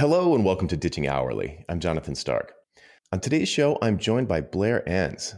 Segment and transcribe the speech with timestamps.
[0.00, 1.62] Hello and welcome to Ditching Hourly.
[1.68, 2.54] I'm Jonathan Stark.
[3.12, 5.34] On today's show, I'm joined by Blair Enns.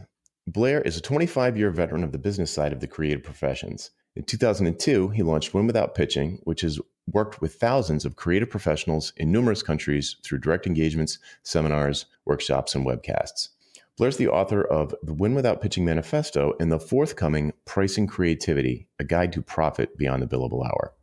[0.47, 3.91] Blair is a 25 year veteran of the business side of the creative professions.
[4.15, 6.79] In 2002, he launched Win Without Pitching, which has
[7.11, 12.85] worked with thousands of creative professionals in numerous countries through direct engagements, seminars, workshops, and
[12.85, 13.49] webcasts.
[13.97, 19.03] Blair's the author of the Win Without Pitching Manifesto and the forthcoming Pricing Creativity, a
[19.03, 20.93] guide to profit beyond the billable hour.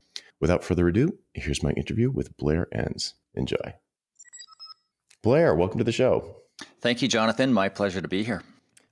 [0.41, 3.17] Without further ado, here's my interview with Blair Enns.
[3.35, 3.75] Enjoy.
[5.23, 6.37] Blair, welcome to the show.
[6.81, 7.53] Thank you, Jonathan.
[7.53, 8.43] My pleasure to be here.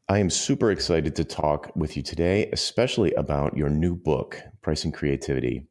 [0.08, 4.92] I am super excited to talk with you today, especially about your new book, Pricing
[4.92, 5.66] Creativity.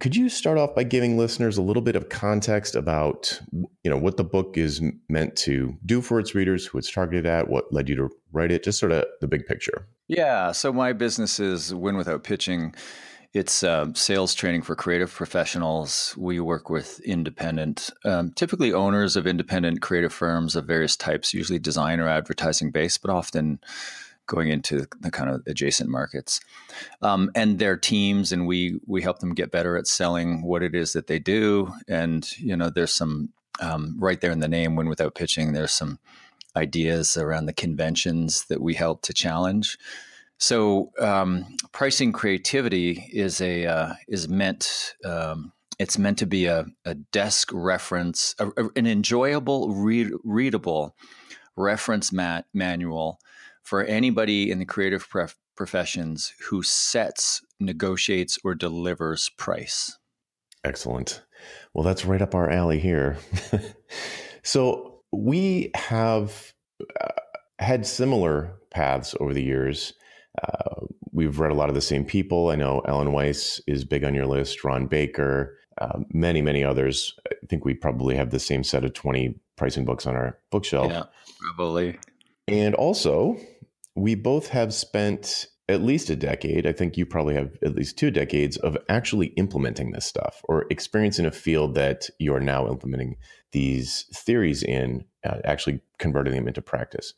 [0.00, 3.98] Could you start off by giving listeners a little bit of context about, you know,
[3.98, 7.70] what the book is meant to do for its readers, who it's targeted at, what
[7.74, 9.86] led you to write it, just sort of the big picture?
[10.08, 10.52] Yeah.
[10.52, 12.74] So my business is Win Without Pitching.
[13.32, 16.14] It's uh, sales training for creative professionals.
[16.18, 21.58] We work with independent, um, typically owners of independent creative firms of various types, usually
[21.58, 23.58] design or advertising based, but often
[24.26, 26.40] going into the kind of adjacent markets.
[27.00, 30.74] Um, and their teams and we we help them get better at selling what it
[30.74, 31.72] is that they do.
[31.88, 33.30] And you know there's some
[33.60, 35.98] um, right there in the name win without pitching there's some
[36.56, 39.78] ideas around the conventions that we help to challenge
[40.42, 46.66] so um, pricing creativity is a uh, is meant um, it's meant to be a,
[46.84, 50.96] a desk reference, a, a, an enjoyable, read, readable
[51.56, 53.20] reference mat, manual
[53.62, 59.96] for anybody in the creative pref- professions who sets, negotiates, or delivers price.
[60.64, 61.22] Excellent.
[61.72, 63.16] Well, that's right up our alley here.
[64.42, 66.52] so we have
[67.00, 67.08] uh,
[67.60, 69.92] had similar paths over the years.
[70.40, 72.50] Uh, we've read a lot of the same people.
[72.50, 77.14] I know Alan Weiss is big on your list, Ron Baker, uh, many, many others.
[77.30, 80.90] I think we probably have the same set of 20 pricing books on our bookshelf.
[80.90, 81.04] Yeah,
[81.56, 81.98] probably.
[82.48, 83.36] And also,
[83.94, 86.66] we both have spent at least a decade.
[86.66, 90.66] I think you probably have at least two decades of actually implementing this stuff or
[90.70, 93.16] experiencing a field that you are now implementing
[93.52, 97.14] these theories in, uh, actually converting them into practice.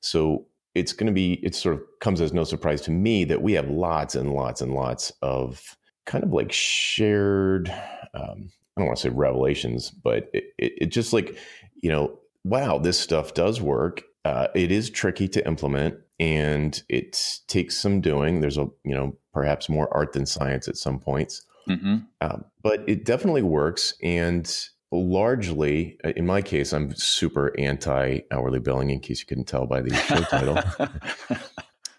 [0.00, 3.42] So it's going to be it sort of comes as no surprise to me that
[3.42, 7.68] we have lots and lots and lots of kind of like shared
[8.14, 11.36] um, i don't want to say revelations but it, it, it, just like
[11.82, 12.18] you know
[12.48, 14.02] wow this stuff does work.
[14.24, 18.40] Uh, it is tricky to implement and it takes some doing.
[18.40, 21.42] There's a you know perhaps more art than science at some points.
[21.68, 21.96] Mm-hmm.
[22.22, 24.50] uh, but it definitely works and
[24.90, 29.66] largely, uh, in my case, I'm super anti hourly billing, in case you couldn't tell
[29.66, 30.58] by the show title.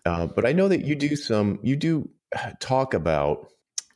[0.05, 3.47] uh, but I know that you do some, you do uh, talk about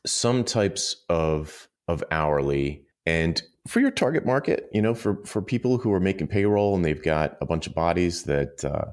[0.06, 5.78] some types of of hourly and for your target market, you know, for for people
[5.78, 8.92] who are making payroll and they've got a bunch of bodies that uh,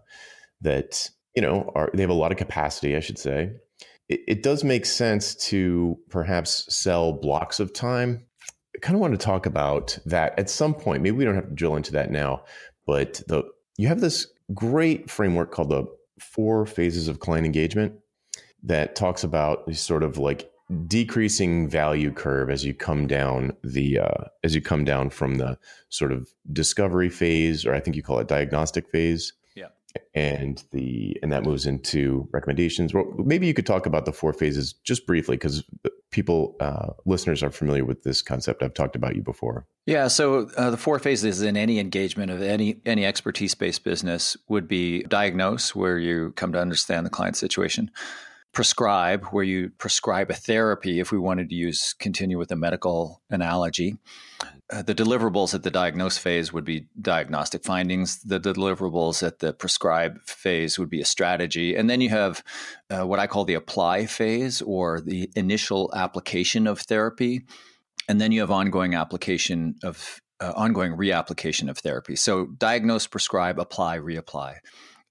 [0.61, 3.51] that you know are they have a lot of capacity, I should say.
[4.09, 8.25] It, it does make sense to perhaps sell blocks of time
[8.81, 11.03] kind of want to talk about that at some point.
[11.03, 12.43] Maybe we don't have to drill into that now,
[12.85, 13.43] but the
[13.77, 15.85] you have this great framework called the
[16.19, 17.93] four phases of client engagement
[18.63, 20.51] that talks about sort of like
[20.87, 25.57] decreasing value curve as you come down the uh, as you come down from the
[25.89, 29.33] sort of discovery phase, or I think you call it diagnostic phase,
[30.13, 32.93] and the and that moves into recommendations.
[32.93, 35.63] Well, maybe you could talk about the four phases just briefly because
[36.11, 38.63] people uh, listeners are familiar with this concept.
[38.63, 39.65] I've talked about you before.
[39.85, 44.37] Yeah, so uh, the four phases in any engagement of any any expertise based business
[44.47, 47.91] would be diagnose, where you come to understand the client situation
[48.53, 53.21] prescribe, where you prescribe a therapy, if we wanted to use continue with a medical
[53.29, 53.95] analogy.
[54.69, 58.21] Uh, the deliverables at the diagnose phase would be diagnostic findings.
[58.23, 61.75] The deliverables at the prescribe phase would be a strategy.
[61.75, 62.43] And then you have
[62.89, 67.43] uh, what I call the apply phase or the initial application of therapy.
[68.09, 72.15] And then you have ongoing application of uh, ongoing reapplication of therapy.
[72.15, 74.55] So diagnose, prescribe, apply, reapply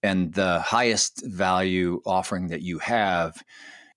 [0.03, 3.43] and the highest value offering that you have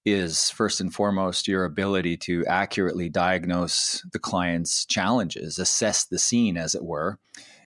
[0.05, 6.57] is first and foremost your ability to accurately diagnose the client's challenges assess the scene
[6.57, 7.17] as it were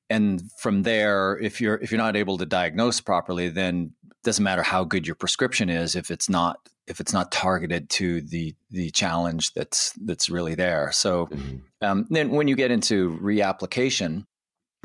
[0.10, 4.44] and from there if you're if you're not able to diagnose properly then it doesn't
[4.44, 8.56] matter how good your prescription is if it's not if it's not targeted to the
[8.69, 11.57] the challenge that's that's really there so mm-hmm.
[11.81, 14.25] um, then when you get into reapplication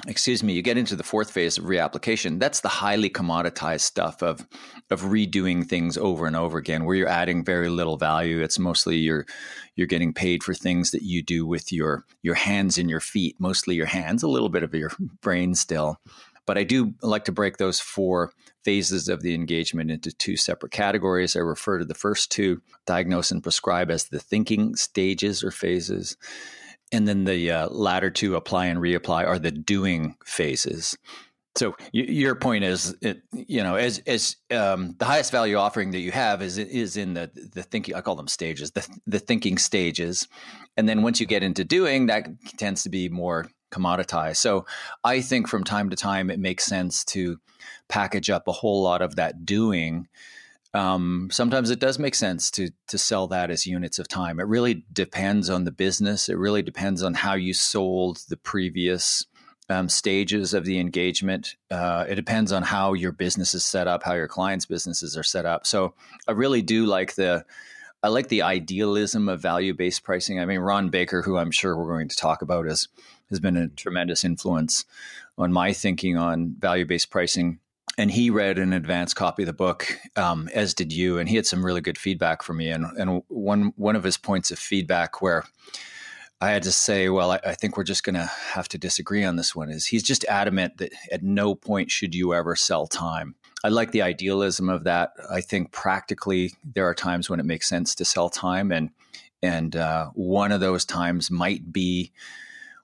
[0.07, 2.41] excuse me, you get into the fourth phase of reapplication.
[2.41, 4.47] That's the highly commoditized stuff of
[4.91, 8.41] of redoing things over and over again, where you're adding very little value.
[8.41, 9.27] It's mostly you're
[9.77, 13.37] you're getting paid for things that you do with your your hands and your feet,
[13.39, 14.91] mostly your hands, a little bit of your
[15.21, 15.99] brain still.
[16.45, 18.33] But I do like to break those four
[18.65, 21.37] phases of the engagement into two separate categories.
[21.37, 26.17] I refer to the first two, diagnose and prescribe, as the thinking stages or phases
[26.93, 30.97] and then the uh, latter two apply and reapply are the doing phases.
[31.55, 35.99] So your point is it, you know as as um, the highest value offering that
[35.99, 39.59] you have is is in the the thinking i call them stages the the thinking
[39.59, 40.29] stages.
[40.79, 44.39] And then once you get into doing that tends to be more commoditized.
[44.39, 44.65] So
[45.05, 47.39] i think from time to time it makes sense to
[47.89, 50.09] package up a whole lot of that doing
[50.75, 54.41] um, sometimes it does make sense to to sell that as units of time.
[54.41, 56.29] It really depends on the business.
[56.29, 59.27] It really depends on how you sold the previous
[59.69, 61.57] um, stages of the engagement.
[61.71, 65.23] Uh, it depends on how your business is set up, how your clients' businesses are
[65.23, 65.67] set up.
[65.67, 65.95] So
[66.27, 67.45] I really do like the
[68.03, 70.41] I like the idealism of value based pricing.
[70.41, 72.89] I mean, Ron Baker, who I'm sure we're going to talk about, has
[73.29, 74.85] has been a tremendous influence
[75.39, 77.59] on my thinking on value based pricing
[77.99, 81.37] and he read an advanced copy of the book, um, as did you, and he
[81.37, 82.71] had some really good feedback for me.
[82.71, 85.45] And and one one of his points of feedback where
[86.41, 89.25] I had to say, well, I, I think we're just going to have to disagree
[89.25, 89.71] on this one.
[89.71, 93.37] Is he's just adamant that at no point should you ever sell time.
[93.65, 95.13] I like the idealism of that.
[95.31, 98.91] I think practically there are times when it makes sense to sell time, and
[99.43, 102.13] and uh, one of those times might be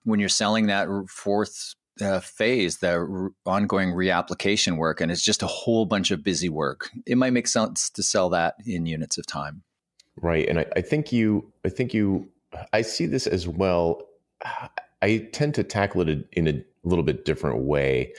[0.05, 5.43] when you're selling that fourth uh, phase, the r- ongoing reapplication work, and it's just
[5.43, 6.91] a whole bunch of busy work.
[7.06, 9.62] It might make sense to sell that in units of time.
[10.21, 12.29] Right, and I, I think you, I think you,
[12.73, 14.03] I see this as well.
[15.03, 18.15] I tend to tackle it in a little bit different way.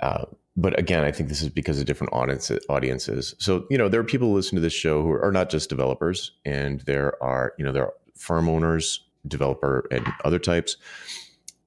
[0.00, 0.24] Uh,
[0.56, 3.34] but again, I think this is because of different audiences.
[3.38, 5.68] So, you know, there are people who listen to this show who are not just
[5.68, 10.76] developers, and there are, you know, there are firm owners, developer, and other types.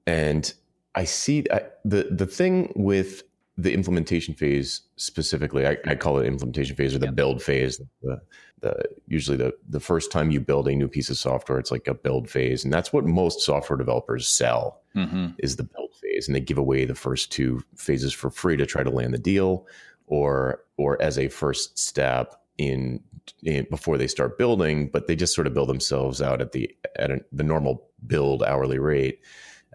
[0.06, 0.54] And
[0.96, 3.22] I see the the thing with
[3.58, 5.66] the implementation phase specifically.
[5.66, 7.12] I, I call it implementation phase or the yeah.
[7.12, 7.80] build phase.
[8.02, 8.20] The,
[8.60, 11.86] the usually the the first time you build a new piece of software, it's like
[11.86, 15.28] a build phase, and that's what most software developers sell mm-hmm.
[15.38, 18.66] is the build phase, and they give away the first two phases for free to
[18.66, 19.66] try to land the deal,
[20.06, 23.00] or or as a first step in,
[23.42, 26.74] in, before they start building, but they just sort of build themselves out at the
[26.98, 29.20] at a, the normal build hourly rate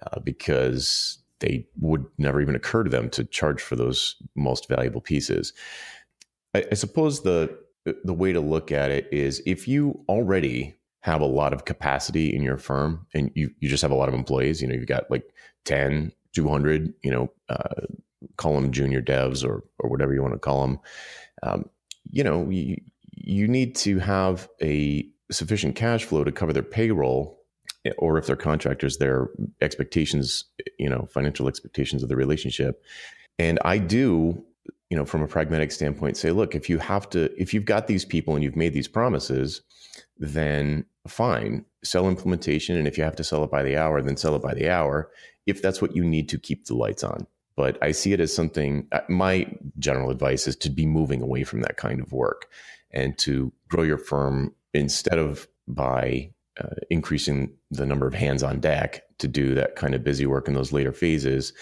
[0.08, 5.02] uh, because they would never even occur to them to charge for those most valuable
[5.02, 5.54] pieces.
[6.54, 7.58] I, I suppose the
[8.04, 12.34] the way to look at it is if you already have a lot of capacity
[12.36, 14.86] in your firm and you, you just have a lot of employees, you know, you've
[14.86, 15.34] got like
[15.66, 17.86] 10, 200, you know, uh,
[18.38, 20.80] call them junior devs or, or whatever you want to call them.
[21.42, 21.70] Um,
[22.12, 22.78] you know, you,
[23.16, 27.41] you need to have a sufficient cash flow to cover their payroll
[27.98, 29.30] or if they're contractors, their
[29.62, 30.46] expectations,
[30.78, 32.84] you know, financial expectations of the relationship.
[33.40, 34.44] And I do,
[34.90, 37.88] you know, from a pragmatic standpoint, say, look, if you have to, if you've got
[37.88, 39.62] these people and you've made these promises,
[40.18, 42.78] then fine, sell implementation.
[42.78, 44.70] And if you have to sell it by the hour, then sell it by the
[44.70, 45.10] hour,
[45.48, 47.26] if that's what you need to keep the lights on.
[47.56, 51.44] But I see it as something, uh, my general advice is to be moving away
[51.44, 52.48] from that kind of work
[52.92, 56.32] and to grow your firm instead of by
[56.62, 60.48] uh, increasing the number of hands on deck to do that kind of busy work
[60.48, 61.54] in those later phases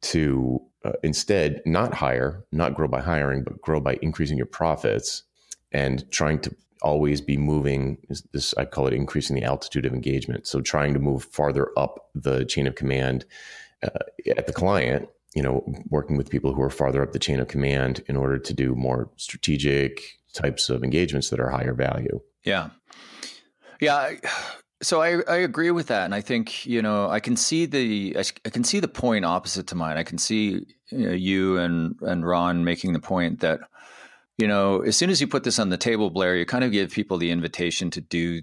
[0.00, 5.24] to uh, instead not hire, not grow by hiring, but grow by increasing your profits
[5.72, 7.98] and trying to always be moving
[8.32, 10.46] this I call it increasing the altitude of engagement.
[10.46, 13.24] So trying to move farther up the chain of command
[13.82, 13.98] uh,
[14.36, 17.48] at the client, you know, working with people who are farther up the chain of
[17.48, 20.00] command in order to do more strategic
[20.32, 22.20] types of engagements that are higher value.
[22.44, 22.70] Yeah.
[23.80, 24.12] Yeah.
[24.80, 28.16] So I, I agree with that, and I think you know I can see the
[28.16, 29.96] I, can see the point opposite to mine.
[29.96, 33.58] I can see you, know, you and and Ron making the point that
[34.36, 36.70] you know as soon as you put this on the table, Blair, you kind of
[36.70, 38.42] give people the invitation to do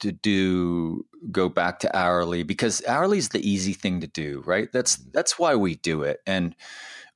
[0.00, 4.72] to do go back to hourly because hourly is the easy thing to do, right?
[4.72, 6.56] That's that's why we do it, and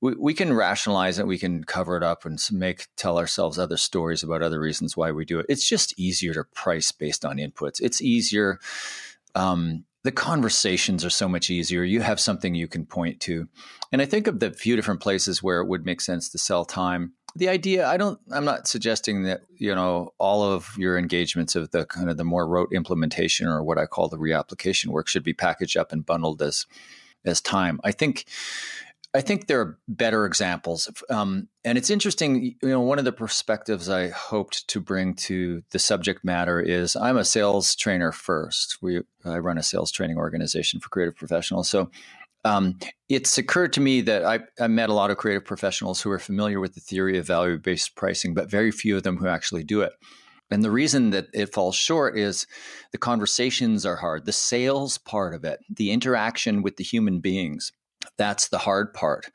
[0.00, 3.76] we, we can rationalize it, we can cover it up and make tell ourselves other
[3.76, 5.46] stories about other reasons why we do it.
[5.48, 7.80] It's just easier to price based on inputs.
[7.80, 8.58] It's easier.
[9.34, 11.82] Um, the conversations are so much easier.
[11.84, 13.48] You have something you can point to.
[13.92, 16.64] And I think of the few different places where it would make sense to sell
[16.64, 17.12] time.
[17.36, 21.70] The idea, I don't, I'm not suggesting that, you know, all of your engagements of
[21.70, 25.22] the kind of the more rote implementation or what I call the reapplication work should
[25.22, 26.66] be packaged up and bundled as
[27.24, 27.80] as time.
[27.84, 28.24] I think
[29.12, 32.54] I think there are better examples, um, and it's interesting.
[32.62, 36.94] You know, one of the perspectives I hoped to bring to the subject matter is
[36.94, 38.78] I'm a sales trainer first.
[38.80, 41.90] We I run a sales training organization for creative professionals, so
[42.44, 46.10] um, it's occurred to me that I, I, met a lot of creative professionals who
[46.10, 49.26] are familiar with the theory of value based pricing, but very few of them who
[49.26, 49.92] actually do it.
[50.50, 52.46] And the reason that it falls short is
[52.92, 57.72] the conversations are hard, the sales part of it, the interaction with the human beings.
[58.16, 59.30] That's the hard part.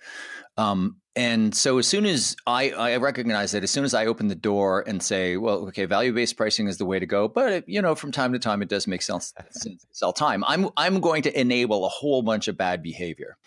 [0.57, 4.27] Um, and so as soon as I, I recognize that as soon as I open
[4.27, 7.63] the door and say, well, okay, value-based pricing is the way to go, but it,
[7.67, 10.43] you know, from time to time, it does make sense to sell time.
[10.45, 13.37] I'm, I'm going to enable a whole bunch of bad behavior,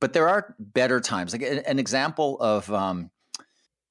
[0.00, 1.32] but there are better times.
[1.32, 3.10] Like an example of, um,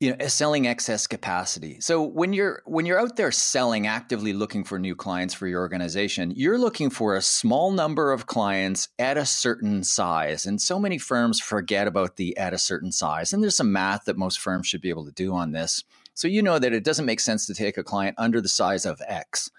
[0.01, 1.79] you know selling excess capacity.
[1.79, 5.61] So when you're when you're out there selling actively looking for new clients for your
[5.61, 10.47] organization you're looking for a small number of clients at a certain size.
[10.47, 13.31] And so many firms forget about the at a certain size.
[13.31, 15.83] And there's some math that most firms should be able to do on this.
[16.15, 18.87] So you know that it doesn't make sense to take a client under the size
[18.87, 19.51] of x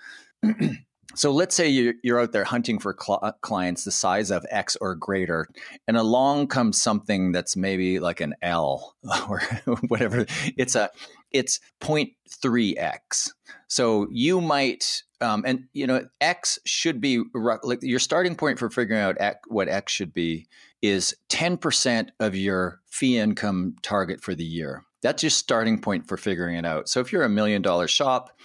[1.15, 4.95] so let's say you're, out there hunting for uh, clients the size of X or
[4.95, 5.49] greater,
[5.87, 8.95] and along comes something that's maybe like an L
[9.29, 9.41] or
[9.89, 10.27] whatever.
[10.57, 10.91] It's a
[11.31, 13.31] it's 0.3x.
[13.69, 18.69] So you might, um, and you know, X should be like your starting point for
[18.71, 19.17] figuring out
[19.49, 20.47] what X should be
[20.83, 24.85] is 10% of your fee income target for the year.
[25.01, 26.89] That's your starting point for figuring it out.
[26.89, 28.37] So if you're a million dollar shop,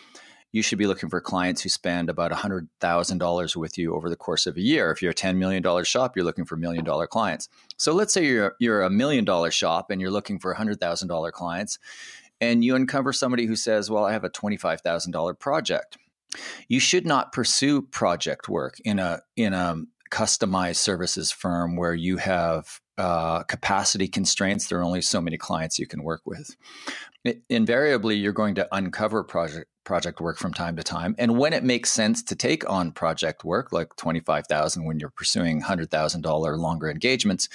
[0.58, 4.48] you should be looking for clients who spend about $100,000 with you over the course
[4.48, 4.90] of a year.
[4.90, 7.48] If you're a $10 million shop, you're looking for million dollar clients.
[7.78, 11.78] So let's say you're, you're a million dollar shop and you're looking for $100,000 clients,
[12.42, 15.98] and you uncover somebody who says, Well, I have a $25,000 project.
[16.68, 22.18] You should not pursue project work in a, in a customized services firm where you
[22.18, 24.68] have uh, capacity constraints.
[24.68, 26.56] There are only so many clients you can work with.
[27.24, 31.16] It, invariably, you're going to uncover project project work from time to time.
[31.18, 35.62] And when it makes sense to take on project work, like 25,000 when you're pursuing
[35.62, 37.48] $100,000 longer engagements,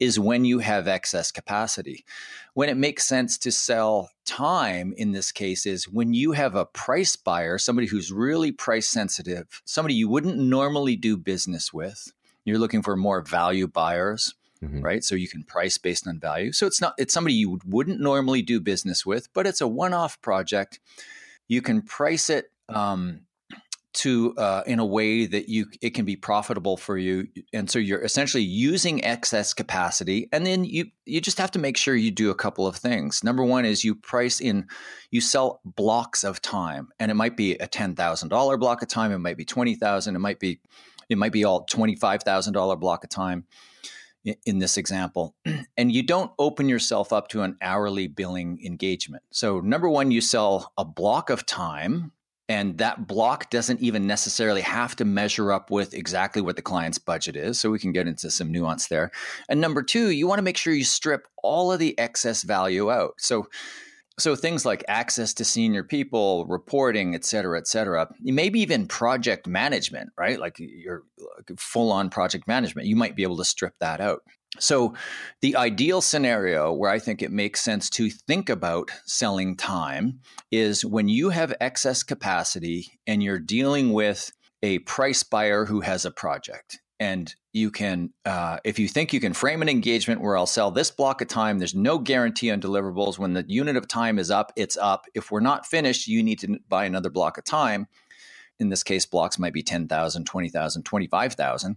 [0.00, 2.06] is when you have excess capacity.
[2.54, 6.64] When it makes sense to sell time in this case is when you have a
[6.64, 12.10] price buyer, somebody who's really price sensitive, somebody you wouldn't normally do business with.
[12.46, 14.34] You're looking for more value buyers.
[14.64, 14.80] Mm-hmm.
[14.80, 15.04] right?
[15.04, 16.52] So you can price based on value.
[16.52, 20.20] So it's not it's somebody you wouldn't normally do business with but it's a one-off
[20.20, 20.80] project.
[21.48, 23.20] You can price it um,
[23.94, 27.28] to uh, in a way that you it can be profitable for you.
[27.52, 31.76] And so you're essentially using excess capacity and then you you just have to make
[31.76, 33.22] sure you do a couple of things.
[33.22, 34.66] Number one is you price in
[35.10, 39.18] you sell blocks of time and it might be a $10000 block of time it
[39.18, 40.60] might be 20000 it might be
[41.08, 43.44] it might be all $25000 block of time
[44.44, 45.34] in this example.
[45.76, 49.24] And you don't open yourself up to an hourly billing engagement.
[49.32, 52.12] So, number one, you sell a block of time,
[52.48, 56.98] and that block doesn't even necessarily have to measure up with exactly what the client's
[56.98, 57.58] budget is.
[57.58, 59.10] So, we can get into some nuance there.
[59.48, 62.88] And number two, you want to make sure you strip all of the excess value
[62.88, 63.14] out.
[63.18, 63.48] So,
[64.18, 69.46] so things like access to senior people, reporting, et cetera, et cetera, maybe even project
[69.46, 70.38] management, right?
[70.38, 71.02] Like your
[71.58, 74.20] full on project management, you might be able to strip that out.
[74.60, 74.94] So,
[75.40, 80.20] the ideal scenario where I think it makes sense to think about selling time
[80.52, 84.30] is when you have excess capacity and you're dealing with
[84.62, 89.20] a price buyer who has a project and you can uh, if you think you
[89.20, 92.60] can frame an engagement where i'll sell this block of time there's no guarantee on
[92.60, 93.18] deliverables.
[93.18, 95.06] When the unit of time is up it's up.
[95.14, 97.86] If we're not finished you need to buy another block of time.
[98.60, 101.76] In this case blocks might be 10000 20000 25000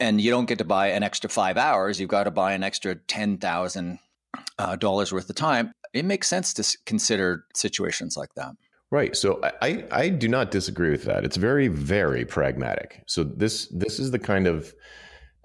[0.00, 1.98] and you don't get to buy an extra five hours.
[1.98, 3.98] You've got to buy an extra 10000
[4.58, 5.72] uh, dollars worth of time.
[5.92, 8.52] It makes sense to consider situations like that
[8.90, 9.14] Right.
[9.14, 11.24] So I, I do not disagree with that.
[11.24, 13.02] It's very, very pragmatic.
[13.06, 14.72] So this this is the kind of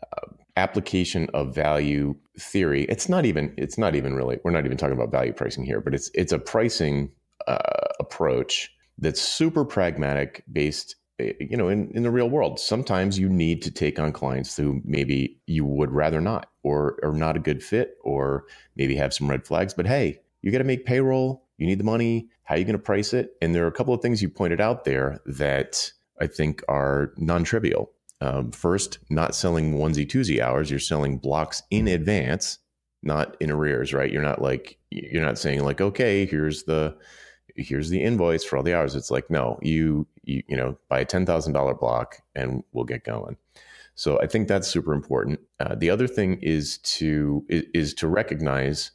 [0.02, 2.86] uh, application of value theory.
[2.86, 5.82] It's not even it's not even really we're not even talking about value pricing here,
[5.82, 7.12] but it's it's a pricing
[7.48, 7.58] uh,
[8.00, 13.28] approach that's super pragmatic based eh, you know in, in the real world sometimes you
[13.28, 17.40] need to take on clients who maybe you would rather not or are not a
[17.40, 18.46] good fit or
[18.76, 21.84] maybe have some red flags but hey you got to make payroll you need the
[21.84, 23.32] money how are you going to price it?
[23.42, 27.14] And there are a couple of things you pointed out there that I think are
[27.18, 27.92] non trivial.
[28.22, 32.60] Um, first, not selling onesie twosie hours, you're selling blocks in advance,
[33.02, 34.12] not in arrears, right?
[34.12, 36.96] You're not like, you're not saying like, okay, here's the,
[37.56, 38.96] here's the invoice for all the hours.
[38.96, 43.36] It's like, no, you, you, you know, buy a $10,000 block and we'll get going.
[43.96, 45.40] So I think that's super important.
[45.60, 48.92] Uh, the other thing is to is, is to recognize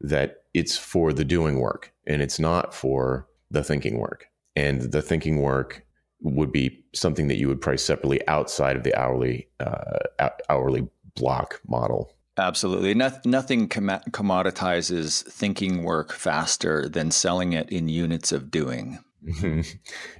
[0.00, 4.26] that it's for the doing work and it's not for the thinking work.
[4.54, 5.84] And the thinking work
[6.20, 11.60] would be something that you would price separately outside of the hourly uh, hourly block
[11.68, 12.12] model.
[12.38, 12.94] Absolutely.
[12.94, 18.98] No, nothing com- commoditizes thinking work faster than selling it in units of doing.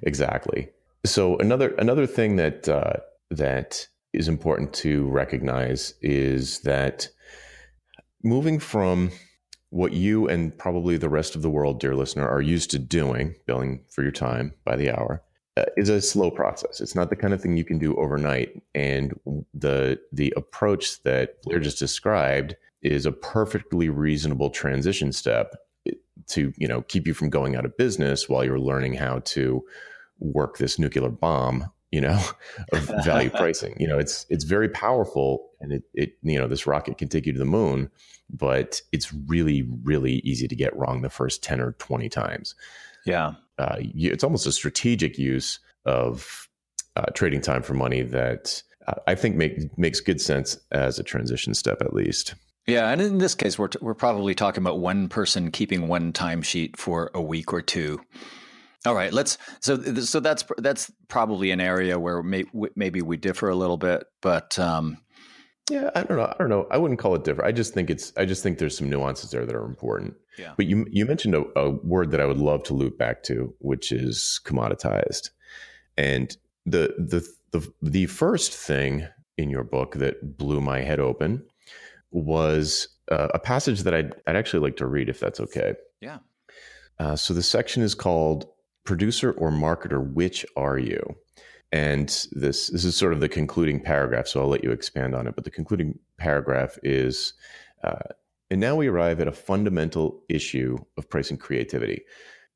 [0.03, 0.71] exactly.
[1.05, 2.95] So another another thing that uh,
[3.31, 7.09] that is important to recognize is that
[8.23, 9.11] moving from
[9.71, 13.35] what you and probably the rest of the world, dear listener, are used to doing,
[13.47, 15.23] billing for your time by the hour,
[15.57, 16.81] uh, is a slow process.
[16.81, 18.61] It's not the kind of thing you can do overnight.
[18.75, 19.19] And
[19.55, 25.57] the the approach that Blair just described is a perfectly reasonable transition step
[26.29, 29.65] to you know keep you from going out of business while you're learning how to
[30.19, 32.21] work this nuclear bomb you know
[32.73, 36.67] of value pricing you know it's it's very powerful and it, it you know this
[36.67, 37.91] rocket can take you to the moon
[38.31, 42.55] but it's really really easy to get wrong the first 10 or 20 times
[43.05, 46.49] yeah uh, it's almost a strategic use of
[46.97, 51.03] uh, trading time for money that uh, I think make, makes good sense as a
[51.03, 52.35] transition step, at least.
[52.67, 56.13] Yeah, and in this case, we're t- we're probably talking about one person keeping one
[56.13, 58.01] timesheet for a week or two.
[58.87, 59.39] All right, let's.
[59.61, 64.05] So so that's that's probably an area where may, maybe we differ a little bit,
[64.23, 64.99] but um,
[65.71, 66.27] yeah, I don't know.
[66.27, 66.67] I don't know.
[66.71, 67.49] I wouldn't call it different.
[67.49, 68.13] I just think it's.
[68.17, 70.15] I just think there's some nuances there that are important.
[70.39, 70.53] Yeah.
[70.57, 73.53] But you you mentioned a, a word that I would love to loop back to,
[73.59, 75.31] which is commoditized,
[75.97, 81.45] and the the the the first thing in your book that blew my head open
[82.13, 85.75] was uh, a passage that I'd I'd actually like to read if that's okay.
[86.01, 86.19] Yeah.
[86.99, 88.47] Uh, so the section is called
[88.87, 90.01] "Producer or Marketer?
[90.15, 91.17] Which are you?"
[91.73, 95.27] And this this is sort of the concluding paragraph, so I'll let you expand on
[95.27, 95.35] it.
[95.35, 97.35] But the concluding paragraph is,
[97.85, 98.09] uh,
[98.51, 102.03] and now we arrive at a fundamental issue of pricing creativity.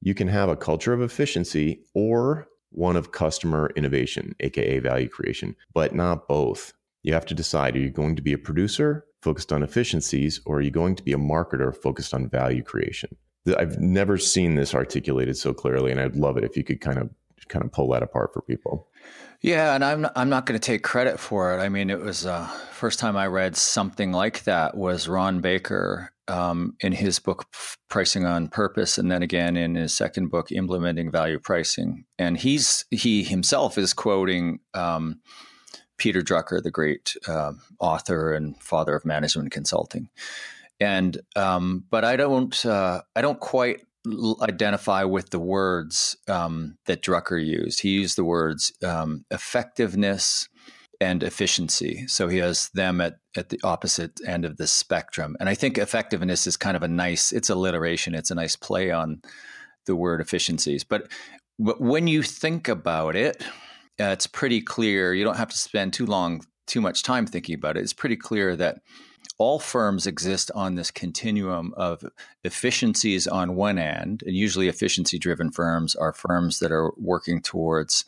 [0.01, 5.57] You can have a culture of efficiency or one of customer innovation, aka value creation,
[5.75, 6.73] but not both.
[7.03, 10.59] You have to decide: Are you going to be a producer focused on efficiencies, or
[10.59, 13.17] are you going to be a marketer focused on value creation?
[13.57, 16.99] I've never seen this articulated so clearly, and I'd love it if you could kind
[16.99, 17.11] of
[17.49, 18.89] kind of pull that apart for people.
[19.41, 21.63] Yeah, and I'm I'm not going to take credit for it.
[21.63, 26.13] I mean, it was uh, first time I read something like that was Ron Baker
[26.29, 27.47] um, in his book
[27.89, 32.05] Pricing on Purpose, and then again in his second book Implementing Value Pricing.
[32.19, 35.21] And he's he himself is quoting um,
[35.97, 40.11] Peter Drucker, the great uh, author and father of management consulting.
[40.81, 43.83] And um, but I don't uh, I don't quite
[44.43, 47.81] identify with the words um, that Drucker used.
[47.81, 50.49] He used the words um, effectiveness
[51.01, 52.07] and efficiency.
[52.07, 55.37] So he has them at, at the opposite end of the spectrum.
[55.41, 58.91] And I think effectiveness is kind of a nice, it's alliteration, it's a nice play
[58.91, 59.23] on
[59.87, 60.85] the word efficiencies.
[60.85, 61.11] But,
[61.59, 63.43] but when you think about it,
[63.99, 65.15] uh, it's pretty clear.
[65.15, 67.81] You don't have to spend too long, too much time thinking about it.
[67.81, 68.81] It's pretty clear that
[69.41, 72.05] all firms exist on this continuum of
[72.45, 78.05] efficiencies on one end, and usually efficiency driven firms are firms that are working towards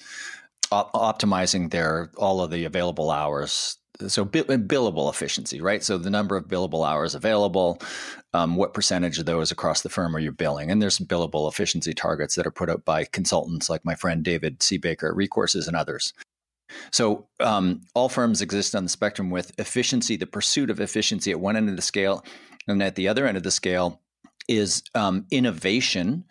[0.71, 3.79] op- optimizing their all of the available hours.
[4.09, 5.83] So billable efficiency, right?
[5.83, 7.81] So the number of billable hours available,
[8.35, 10.71] um, what percentage of those across the firm are you billing?
[10.71, 14.63] And there's billable efficiency targets that are put out by consultants like my friend David
[14.63, 14.77] C.
[14.77, 16.13] Baker ReCourses and others.
[16.91, 21.41] So um, all firms exist on the spectrum with efficiency, the pursuit of efficiency at
[21.41, 22.25] one end of the scale,
[22.69, 24.01] and at the other end of the scale
[24.49, 26.25] is um, innovation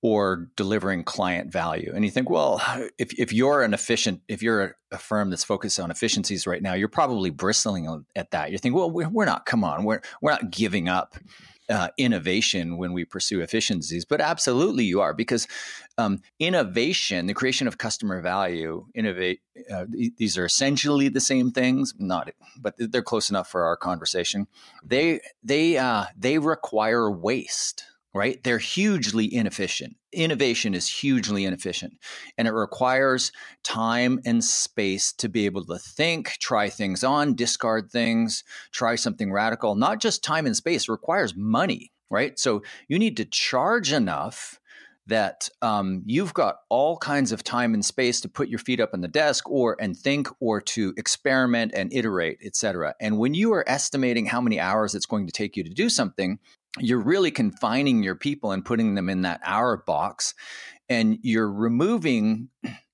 [0.00, 1.92] or delivering client value.
[1.94, 2.62] And you think, well,
[2.98, 6.74] if, if you're an efficient, if you're a, firm that's focused on efficiencies right now,
[6.74, 8.52] you're probably bristling at that.
[8.52, 11.16] You think, well, we're, we're not, come on, we're, we're not giving up
[11.68, 15.46] uh, innovation when we pursue efficiencies, but absolutely you are because
[15.98, 19.40] um, innovation, the creation of customer value, innovate.
[19.70, 19.84] Uh,
[20.16, 24.46] these are essentially the same things, not, but they're close enough for our conversation.
[24.84, 28.42] They they uh, they require waste right?
[28.42, 29.96] They're hugely inefficient.
[30.12, 31.98] Innovation is hugely inefficient
[32.36, 37.90] and it requires time and space to be able to think, try things on, discard
[37.90, 39.74] things, try something radical.
[39.74, 42.38] Not just time and space, requires money, right?
[42.38, 44.58] So you need to charge enough
[45.08, 48.90] that um, you've got all kinds of time and space to put your feet up
[48.92, 53.34] on the desk or and think or to experiment and iterate et cetera and when
[53.34, 56.38] you are estimating how many hours it's going to take you to do something
[56.80, 60.34] you're really confining your people and putting them in that hour box
[60.88, 62.48] and you're removing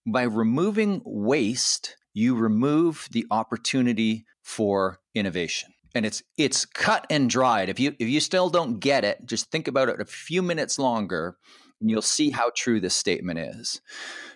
[0.07, 5.71] by removing waste you remove the opportunity for innovation.
[5.97, 7.69] And it's it's cut and dried.
[7.69, 10.79] If you if you still don't get it, just think about it a few minutes
[10.79, 11.37] longer
[11.81, 13.81] and you'll see how true this statement is.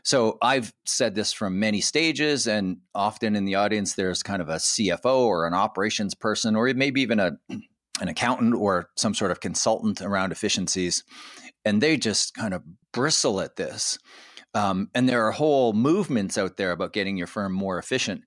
[0.03, 4.49] So I've said this from many stages, and often in the audience, there's kind of
[4.49, 7.39] a CFO or an operations person, or maybe even a
[8.01, 11.05] an accountant or some sort of consultant around efficiencies,
[11.65, 13.99] and they just kind of bristle at this.
[14.55, 18.23] Um, and there are whole movements out there about getting your firm more efficient.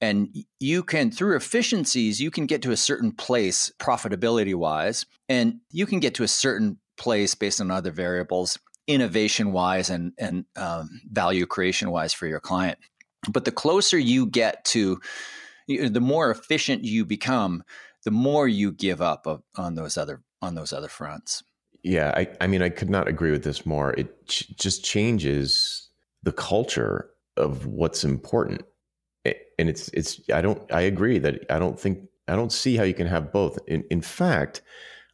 [0.00, 5.60] And you can, through efficiencies, you can get to a certain place profitability wise, and
[5.70, 10.44] you can get to a certain place based on other variables, innovation wise and, and
[10.56, 12.78] um, value creation wise for your client.
[13.30, 15.00] But the closer you get to,
[15.68, 17.62] the more efficient you become,
[18.04, 21.42] the more you give up on those other on those other fronts.
[21.82, 23.92] Yeah, I, I mean, I could not agree with this more.
[23.92, 25.88] It ch- just changes
[26.22, 28.62] the culture of what's important,
[29.24, 30.20] and it's it's.
[30.32, 30.60] I don't.
[30.72, 33.58] I agree that I don't think I don't see how you can have both.
[33.66, 34.60] In in fact,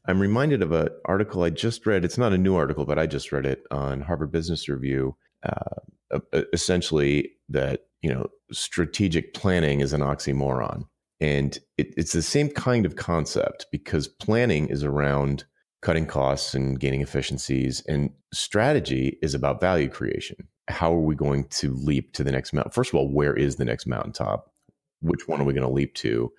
[0.07, 2.05] I'm reminded of an article I just read.
[2.05, 5.16] It's not a new article, but I just read it on Harvard Business Review.
[5.44, 6.20] Uh,
[6.53, 10.85] essentially, that you know, strategic planning is an oxymoron,
[11.20, 15.44] and it, it's the same kind of concept because planning is around
[15.83, 17.83] cutting costs and gaining efficiencies.
[17.87, 20.48] And strategy is about value creation.
[20.68, 22.72] How are we going to leap to the next mountain?
[22.72, 24.52] First of all, where is the next mountaintop?
[25.00, 26.33] Which one are we going to leap to?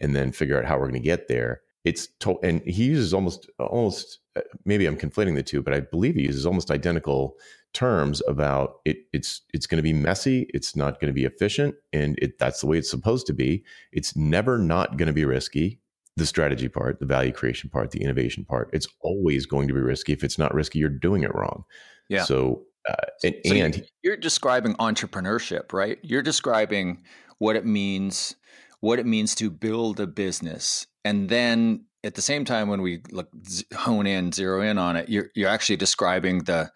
[0.00, 1.60] And then figure out how we're going to get there.
[1.84, 5.80] It's to- and he uses almost almost uh, maybe I'm conflating the two, but I
[5.80, 7.36] believe he uses almost identical
[7.74, 8.98] terms about it.
[9.12, 10.46] It's it's going to be messy.
[10.54, 13.64] It's not going to be efficient, and it, that's the way it's supposed to be.
[13.92, 15.80] It's never not going to be risky
[16.16, 18.70] the strategy part, the value creation part, the innovation part.
[18.72, 20.12] It's always going to be risky.
[20.12, 21.64] If it's not risky, you're doing it wrong.
[22.08, 22.22] Yeah.
[22.22, 25.98] So, uh, and, so and you're describing entrepreneurship, right?
[26.02, 27.02] You're describing
[27.38, 28.36] what it means,
[28.80, 33.00] what it means to build a business, and then at the same time, when we
[33.10, 33.30] look
[33.74, 36.70] hone in, zero in on it, you're you're actually describing the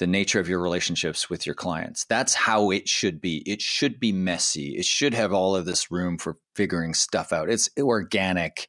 [0.00, 2.06] the nature of your relationships with your clients.
[2.06, 3.42] That's how it should be.
[3.46, 4.76] It should be messy.
[4.76, 7.50] It should have all of this room for figuring stuff out.
[7.50, 8.68] It's organic.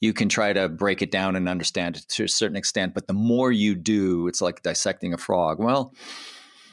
[0.00, 3.06] You can try to break it down and understand it to a certain extent, but
[3.06, 5.58] the more you do, it's like dissecting a frog.
[5.60, 5.94] Well,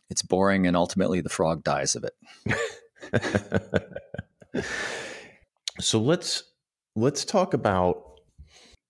[0.10, 2.13] it's boring and ultimately the frog dies of it.
[5.82, 6.43] so let's
[6.96, 8.22] let's talk about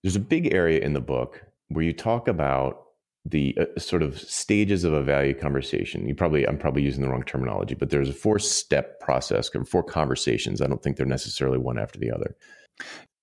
[0.04, 2.84] there's a big area in the book where you talk about
[3.30, 6.08] the uh, sort of stages of a value conversation.
[6.08, 9.82] You probably I'm probably using the wrong terminology, but there's a four step process, four
[9.82, 10.60] conversations.
[10.60, 12.36] I don't think they're necessarily one after the other.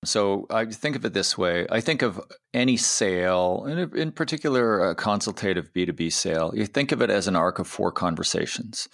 [0.06, 1.66] So I think of it this way.
[1.70, 2.22] I think of
[2.54, 7.36] any sale, in, in particular a consultative B2B sale, you think of it as an
[7.36, 8.88] arc of four conversations.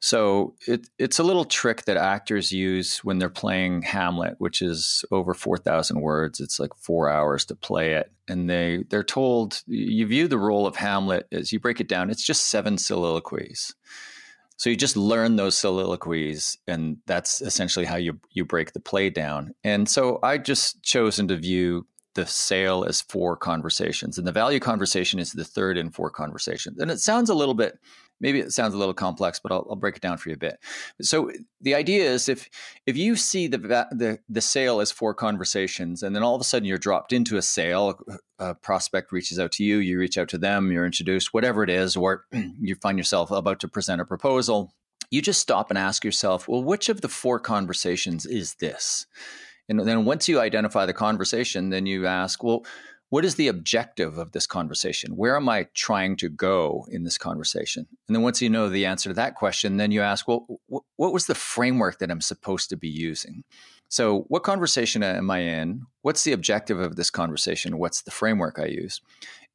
[0.00, 5.04] So it, it's a little trick that actors use when they're playing Hamlet, which is
[5.10, 6.40] over 4,000 words.
[6.40, 8.10] It's like four hours to play it.
[8.28, 12.10] And they, they're told, you view the role of Hamlet as you break it down,
[12.10, 13.74] it's just seven soliloquies.
[14.62, 19.10] So you just learn those soliloquies, and that's essentially how you you break the play
[19.10, 19.56] down.
[19.64, 24.60] And so I just chosen to view the sale as four conversations, and the value
[24.60, 26.78] conversation is the third in four conversations.
[26.78, 27.80] And it sounds a little bit
[28.22, 30.38] maybe it sounds a little complex, but I'll, I'll, break it down for you a
[30.38, 30.58] bit.
[31.02, 31.30] So
[31.60, 32.48] the idea is if
[32.86, 36.44] if you see the the the sale as four conversations, and then all of a
[36.44, 37.98] sudden you're dropped into a sale,
[38.38, 41.70] a prospect reaches out to you, you reach out to them, you're introduced, whatever it
[41.70, 44.72] is, or you find yourself about to present a proposal.
[45.10, 49.06] You just stop and ask yourself, well, which of the four conversations is this?
[49.68, 52.64] And then once you identify the conversation, then you ask, well,
[53.12, 55.16] what is the objective of this conversation?
[55.16, 57.86] Where am I trying to go in this conversation?
[58.08, 60.98] And then once you know the answer to that question, then you ask, well, wh-
[60.98, 63.44] what was the framework that I'm supposed to be using?
[63.90, 65.82] So, what conversation am I in?
[66.00, 67.76] What's the objective of this conversation?
[67.76, 68.98] What's the framework I use?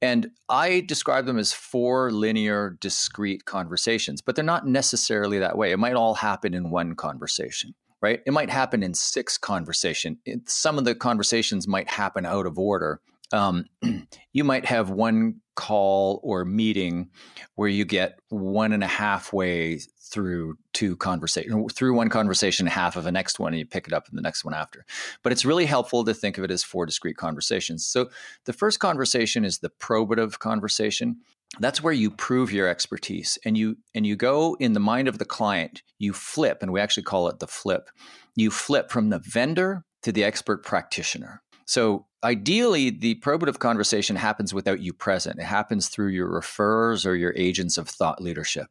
[0.03, 5.71] And I describe them as four linear, discrete conversations, but they're not necessarily that way.
[5.71, 8.21] It might all happen in one conversation right?
[8.27, 10.19] It might happen in six conversation.
[10.45, 13.01] Some of the conversations might happen out of order,
[13.33, 13.65] um,
[14.33, 17.09] you might have one call or meeting
[17.55, 22.95] where you get one and a half way through two conversation through one conversation half
[22.95, 24.85] of the next one and you pick it up in the next one after.
[25.23, 27.85] But it's really helpful to think of it as four discrete conversations.
[27.85, 28.09] So
[28.45, 31.17] the first conversation is the probative conversation.
[31.59, 35.17] That's where you prove your expertise and you and you go in the mind of
[35.17, 37.89] the client you flip and we actually call it the flip.
[38.35, 41.41] You flip from the vendor to the expert practitioner.
[41.65, 45.39] So ideally, the probative conversation happens without you present.
[45.39, 48.67] It happens through your referrers or your agents of thought leadership.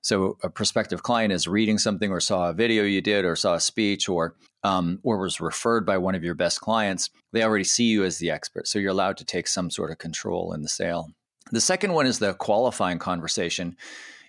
[0.00, 3.54] So a prospective client is reading something or saw a video you did or saw
[3.54, 4.34] a speech or
[4.64, 7.10] um, or was referred by one of your best clients.
[7.32, 9.98] They already see you as the expert, so you're allowed to take some sort of
[9.98, 11.12] control in the sale.
[11.52, 13.76] The second one is the qualifying conversation.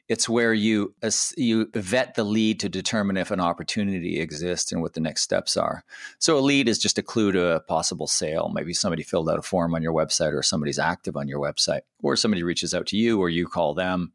[0.09, 0.95] It's where you
[1.37, 5.55] you vet the lead to determine if an opportunity exists and what the next steps
[5.55, 5.83] are.
[6.17, 8.51] So a lead is just a clue to a possible sale.
[8.53, 11.81] Maybe somebody filled out a form on your website, or somebody's active on your website,
[12.01, 14.11] or somebody reaches out to you, or you call them.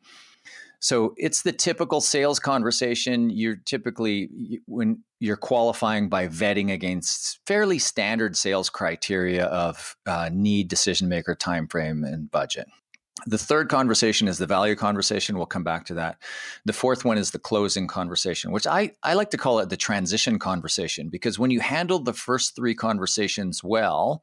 [0.80, 3.30] So it's the typical sales conversation.
[3.30, 10.68] You're typically when you're qualifying by vetting against fairly standard sales criteria of uh, need,
[10.68, 12.66] decision maker, time frame, and budget.
[13.27, 15.37] The third conversation is the value conversation.
[15.37, 16.19] We'll come back to that.
[16.65, 19.77] The fourth one is the closing conversation, which I, I like to call it the
[19.77, 24.23] transition conversation because when you handle the first three conversations well,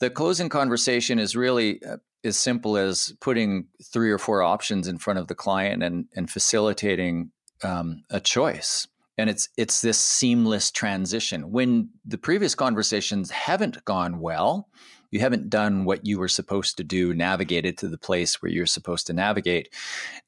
[0.00, 4.98] the closing conversation is really uh, as simple as putting three or four options in
[4.98, 7.30] front of the client and, and facilitating
[7.62, 8.86] um, a choice.
[9.16, 11.50] And it's it's this seamless transition.
[11.50, 14.68] When the previous conversations haven't gone well,
[15.10, 18.66] you haven't done what you were supposed to do, navigated to the place where you're
[18.66, 19.72] supposed to navigate,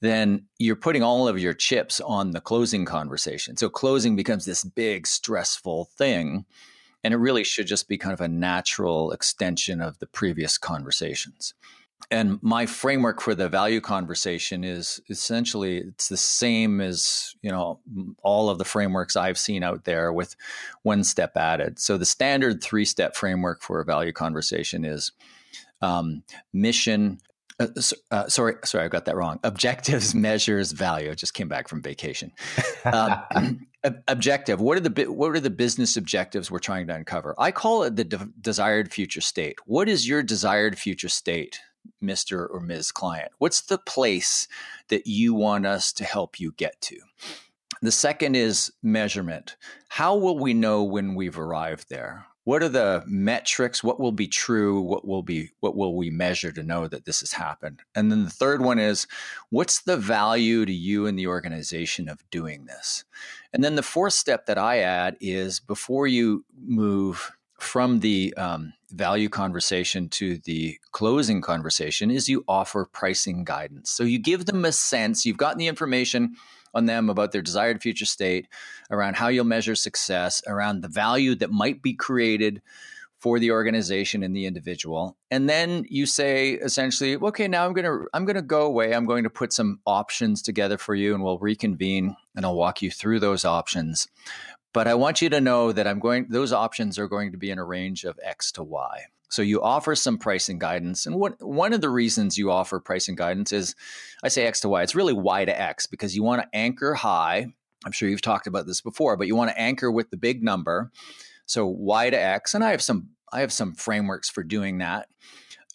[0.01, 3.57] then you're putting all of your chips on the closing conversation.
[3.57, 6.45] So closing becomes this big, stressful thing.
[7.03, 11.55] And it really should just be kind of a natural extension of the previous conversations
[12.11, 17.81] and my framework for the value conversation is essentially it's the same as you know
[18.23, 20.35] all of the frameworks i've seen out there with
[20.83, 21.79] one step added.
[21.79, 25.13] So the standard three step framework for a value conversation is
[25.83, 27.21] um, mission
[27.59, 27.69] uh,
[28.11, 29.39] uh, sorry sorry i got that wrong.
[29.45, 31.11] Objectives measures value.
[31.11, 32.33] I just came back from vacation.
[32.85, 33.67] Um,
[34.09, 34.61] objective.
[34.61, 37.35] What are the what are the business objectives we're trying to uncover?
[37.39, 39.59] I call it the de- desired future state.
[39.67, 41.61] What is your desired future state
[42.03, 42.49] Mr.
[42.51, 42.93] or Ms.
[42.93, 43.33] Client?
[43.39, 44.49] What's the place
[44.89, 46.99] that you want us to help you get to?
[47.83, 49.57] The second is measurement.
[49.89, 52.27] How will we know when we've arrived there?
[52.45, 53.85] What are the metrics?
[53.85, 54.81] What will be true?
[54.81, 57.83] What will be what will we measure to know that this has happened?
[57.95, 59.07] And then the third one is
[59.51, 63.05] what's the value to you and the organization of doing this?
[63.53, 68.73] And then the fourth step that I add is before you move from the um,
[68.91, 73.91] value conversation to the closing conversation is you offer pricing guidance.
[73.91, 76.37] So you give them a sense, you've gotten the information
[76.75, 78.47] on them about their desired future state,
[78.91, 82.63] around how you'll measure success, around the value that might be created
[83.19, 85.17] for the organization and the individual.
[85.31, 88.95] And then you say essentially, okay, now I'm going to I'm going to go away.
[88.95, 92.81] I'm going to put some options together for you and we'll reconvene and I'll walk
[92.81, 94.09] you through those options.
[94.73, 97.51] But I want you to know that I'm going, those options are going to be
[97.51, 99.05] in a range of X to Y.
[99.29, 101.07] So you offer some pricing guidance.
[101.07, 103.75] And what, one of the reasons you offer pricing guidance is
[104.23, 106.95] I say X to Y, it's really Y to X because you want to anchor
[106.95, 107.47] high.
[107.85, 110.43] I'm sure you've talked about this before, but you want to anchor with the big
[110.43, 110.91] number.
[111.47, 112.55] So Y to X.
[112.55, 115.09] And I have some I have some frameworks for doing that.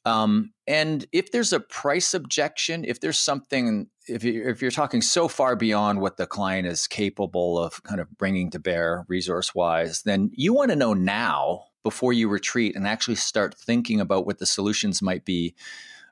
[0.05, 5.01] Um, and if there's a price objection, if there's something, if you're, if you're talking
[5.01, 9.55] so far beyond what the client is capable of kind of bringing to bear resource
[9.55, 14.25] wise, then you want to know now before you retreat and actually start thinking about
[14.25, 15.55] what the solutions might be,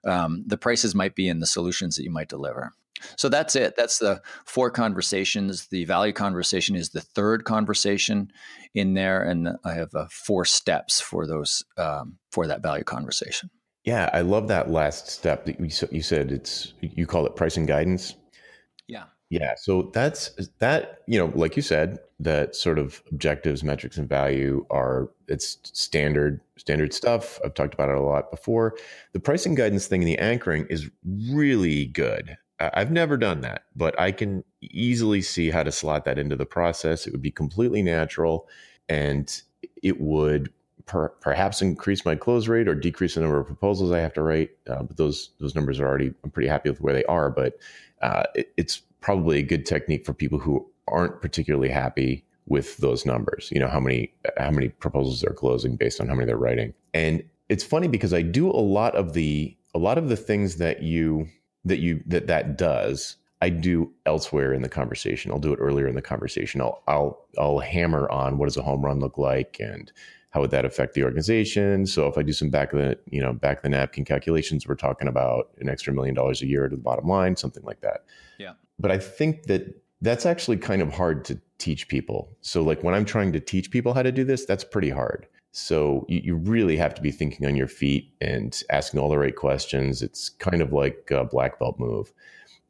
[0.06, 2.73] um, the prices might be, and the solutions that you might deliver.
[3.17, 3.75] So that's it.
[3.75, 5.67] That's the four conversations.
[5.67, 8.32] The value conversation is the third conversation
[8.73, 13.49] in there, and I have uh, four steps for those um, for that value conversation.
[13.83, 16.31] Yeah, I love that last step that you, said.
[16.31, 18.15] It's you call it pricing guidance.
[18.87, 19.05] Yeah.
[19.29, 19.55] Yeah.
[19.57, 21.01] So that's that.
[21.07, 26.39] You know, like you said, that sort of objectives, metrics, and value are it's standard
[26.57, 27.39] standard stuff.
[27.43, 28.77] I've talked about it a lot before.
[29.11, 32.37] The pricing guidance thing and the anchoring is really good.
[32.59, 36.45] I've never done that, but I can easily see how to slot that into the
[36.45, 37.05] process.
[37.05, 38.47] It would be completely natural,
[38.87, 39.41] and
[39.81, 40.53] it would
[40.85, 44.21] per, perhaps increase my close rate or decrease the number of proposals I have to
[44.21, 44.51] write.
[44.67, 47.29] Uh, but those those numbers are already I'm pretty happy with where they are.
[47.29, 47.57] But
[48.01, 53.05] uh, it, it's probably a good technique for people who aren't particularly happy with those
[53.05, 53.49] numbers.
[53.51, 56.73] You know how many how many proposals they're closing based on how many they're writing.
[56.93, 60.57] And it's funny because I do a lot of the a lot of the things
[60.57, 61.27] that you
[61.65, 65.29] that you that that does I do elsewhere in the conversation.
[65.29, 66.61] I'll do it earlier in the conversation.
[66.61, 69.91] I'll I'll I'll hammer on what does a home run look like and
[70.33, 71.85] how would that affect the organization?
[71.85, 74.67] So if I do some back of the you know back of the napkin calculations,
[74.67, 77.81] we're talking about an extra million dollars a year to the bottom line, something like
[77.81, 78.05] that.
[78.39, 78.53] Yeah.
[78.79, 82.35] But I think that that's actually kind of hard to teach people.
[82.41, 85.27] So like when I'm trying to teach people how to do this, that's pretty hard.
[85.51, 89.19] So you, you really have to be thinking on your feet and asking all the
[89.19, 90.01] right questions.
[90.01, 92.11] It's kind of like a black belt move.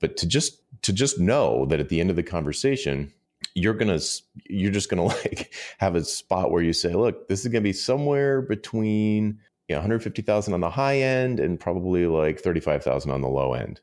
[0.02, 3.13] But to just to just know that at the end of the conversation,
[3.56, 4.00] you're gonna
[4.46, 7.74] you're just gonna like have a spot where you say, look, this is gonna be
[7.74, 13.30] somewhere between you know 150,000 on the high end and probably like 35,000 on the
[13.30, 13.80] low end.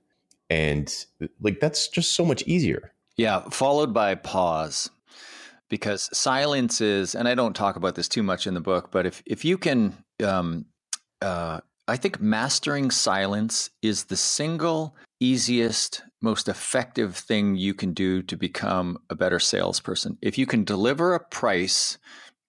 [0.48, 0.92] And
[1.40, 2.92] like that's just so much easier.
[3.16, 4.90] Yeah, followed by pause.
[5.68, 9.06] Because silence is, and I don't talk about this too much in the book, but
[9.06, 10.66] if if you can um,
[11.22, 18.22] uh, I think mastering silence is the single easiest, most effective thing you can do
[18.22, 20.18] to become a better salesperson.
[20.20, 21.98] If you can deliver a price,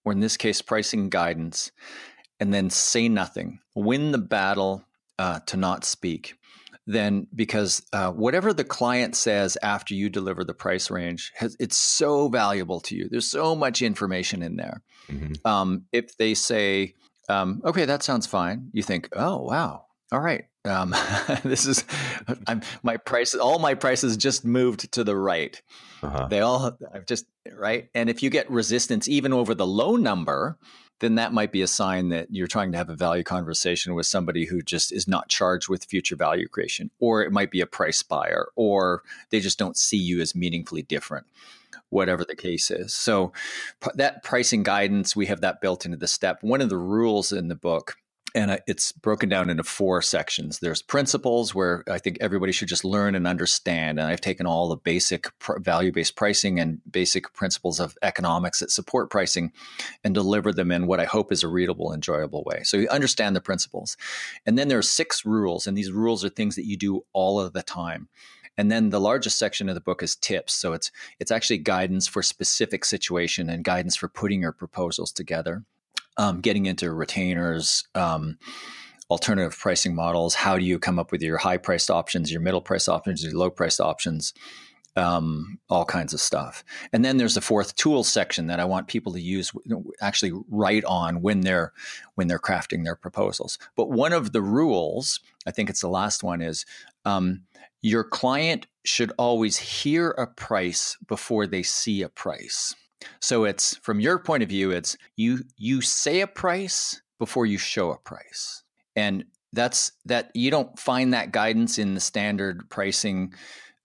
[0.04, 1.72] or in this case, pricing guidance,
[2.40, 4.84] and then say nothing, win the battle
[5.20, 6.36] uh, to not speak,
[6.88, 11.78] then because uh, whatever the client says after you deliver the price range, has, it's
[11.78, 13.08] so valuable to you.
[13.10, 14.82] There's so much information in there.
[15.08, 15.48] Mm-hmm.
[15.48, 16.96] Um, if they say,
[17.30, 18.70] um, okay, that sounds fine.
[18.74, 20.46] You think, oh wow, all right.
[20.66, 20.92] Um,
[21.44, 21.86] this is
[22.48, 23.40] I'm my prices.
[23.40, 25.62] All my prices just moved to the right.
[26.04, 26.28] Uh-huh.
[26.30, 27.90] They all I've just right.
[27.96, 30.58] And if you get resistance even over the low number,
[31.00, 34.06] then that might be a sign that you're trying to have a value conversation with
[34.06, 37.66] somebody who just is not charged with future value creation, or it might be a
[37.66, 41.26] price buyer, or they just don't see you as meaningfully different
[41.90, 42.94] whatever the case is.
[42.94, 43.34] So
[43.96, 46.42] that pricing guidance, we have that built into the step.
[46.42, 47.98] One of the rules in the book
[48.34, 50.60] and it's broken down into four sections.
[50.60, 54.00] There's principles where I think everybody should just learn and understand.
[54.00, 55.28] And I've taken all the basic
[55.60, 59.52] value based pricing and basic principles of economics that support pricing
[60.04, 62.64] and deliver them in what I hope is a readable, enjoyable way.
[62.64, 63.98] So you understand the principles.
[64.46, 67.40] And then there are six rules, and these rules are things that you do all
[67.40, 68.08] of the time.
[68.58, 70.54] And then the largest section of the book is tips.
[70.54, 75.64] So it's it's actually guidance for specific situation and guidance for putting your proposals together.
[76.18, 78.38] Um, getting into retainers, um,
[79.10, 80.36] alternative pricing models.
[80.36, 83.34] How do you come up with your high priced options, your middle priced options, your
[83.34, 84.34] low priced options?
[84.96, 86.64] um, all kinds of stuff.
[86.92, 89.52] And then there's the fourth tool section that I want people to use
[90.02, 91.72] actually write on when they're
[92.16, 93.58] when they're crafting their proposals.
[93.76, 96.66] But one of the rules, I think it's the last one, is
[97.06, 97.44] um,
[97.82, 102.76] your client should always hear a price before they see a price.
[103.20, 107.58] So it's from your point of view, it's you you say a price before you
[107.58, 108.64] show a price.
[108.96, 113.34] And that's that you don't find that guidance in the standard pricing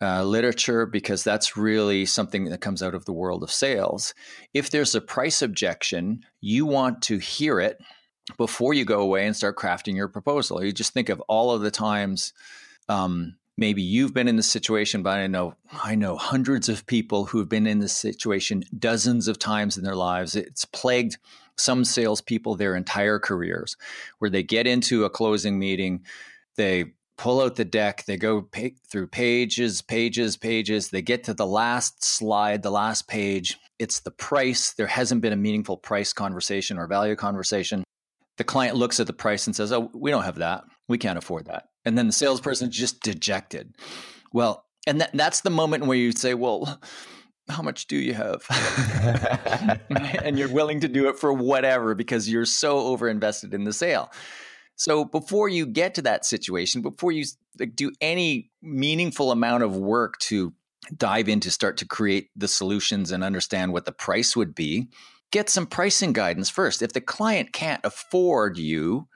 [0.00, 4.14] uh, literature because that's really something that comes out of the world of sales.
[4.52, 7.78] If there's a price objection, you want to hear it
[8.36, 10.62] before you go away and start crafting your proposal.
[10.62, 12.32] You just think of all of the times
[12.88, 17.26] um, maybe you've been in this situation, but I know I know hundreds of people
[17.26, 20.36] who have been in this situation dozens of times in their lives.
[20.36, 21.18] It's plagued
[21.56, 23.76] some salespeople their entire careers,
[24.18, 26.04] where they get into a closing meeting,
[26.56, 28.46] they pull out the deck, they go
[28.88, 30.90] through pages, pages, pages.
[30.90, 33.58] They get to the last slide, the last page.
[33.78, 34.72] It's the price.
[34.72, 37.84] There hasn't been a meaningful price conversation or value conversation.
[38.36, 40.64] The client looks at the price and says, "Oh, we don't have that.
[40.88, 43.76] We can't afford that." And then the salesperson just dejected.
[44.32, 46.80] Well, and that, that's the moment where you say, well,
[47.48, 48.44] how much do you have?
[50.22, 53.72] and you're willing to do it for whatever because you're so over invested in the
[53.72, 54.10] sale.
[54.76, 57.24] So before you get to that situation, before you
[57.74, 60.52] do any meaningful amount of work to
[60.96, 64.88] dive in to start to create the solutions and understand what the price would be,
[65.30, 66.82] get some pricing guidance first.
[66.82, 69.08] If the client can't afford you,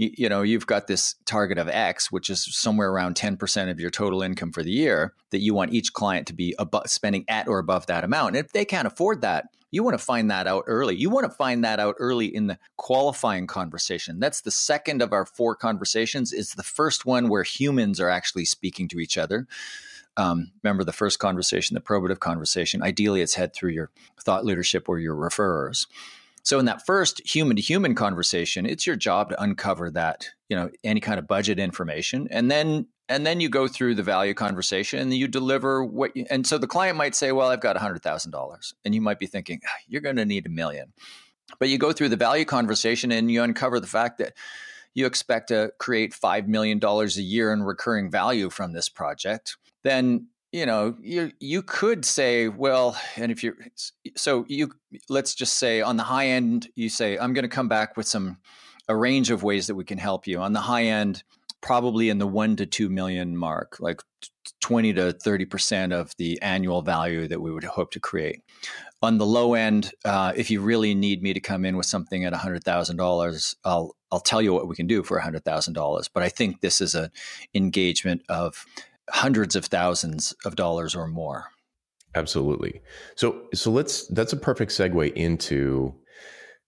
[0.00, 3.78] you, you know you've got this target of x which is somewhere around 10% of
[3.78, 7.24] your total income for the year that you want each client to be above, spending
[7.28, 8.36] at or above that amount.
[8.36, 10.96] And if they can't afford that you want to find that out early.
[10.96, 14.18] You want to find that out early in the qualifying conversation.
[14.18, 16.32] That's the second of our four conversations.
[16.32, 19.46] It's the first one where humans are actually speaking to each other.
[20.16, 22.82] Um, remember the first conversation the probative conversation?
[22.82, 25.86] Ideally it's had through your thought leadership or your referrers
[26.42, 30.56] so in that first human to human conversation, it's your job to uncover that, you
[30.56, 32.28] know, any kind of budget information.
[32.30, 36.26] And then and then you go through the value conversation and you deliver what you,
[36.30, 38.72] and so the client might say, well, I've got $100,000.
[38.84, 40.92] And you might be thinking, ah, you're going to need a million.
[41.58, 44.34] But you go through the value conversation and you uncover the fact that
[44.94, 49.56] you expect to create $5 million a year in recurring value from this project.
[49.82, 53.56] Then you know you you could say well and if you're
[54.16, 54.72] so you
[55.08, 58.06] let's just say on the high end you say i'm going to come back with
[58.06, 58.36] some
[58.90, 60.40] a range of ways that we can help you.
[60.40, 61.22] On the high end
[61.60, 64.00] probably in the 1 to 2 million mark like
[64.60, 68.40] 20 to 30 percent of the annual value that we would hope to create.
[69.02, 72.24] On the low end uh, if you really need me to come in with something
[72.24, 76.60] at $100000 i'll i'll tell you what we can do for $100000 but i think
[76.60, 77.10] this is an
[77.54, 78.64] engagement of
[79.12, 81.46] hundreds of thousands of dollars or more.
[82.14, 82.80] Absolutely.
[83.14, 85.94] So so let's that's a perfect segue into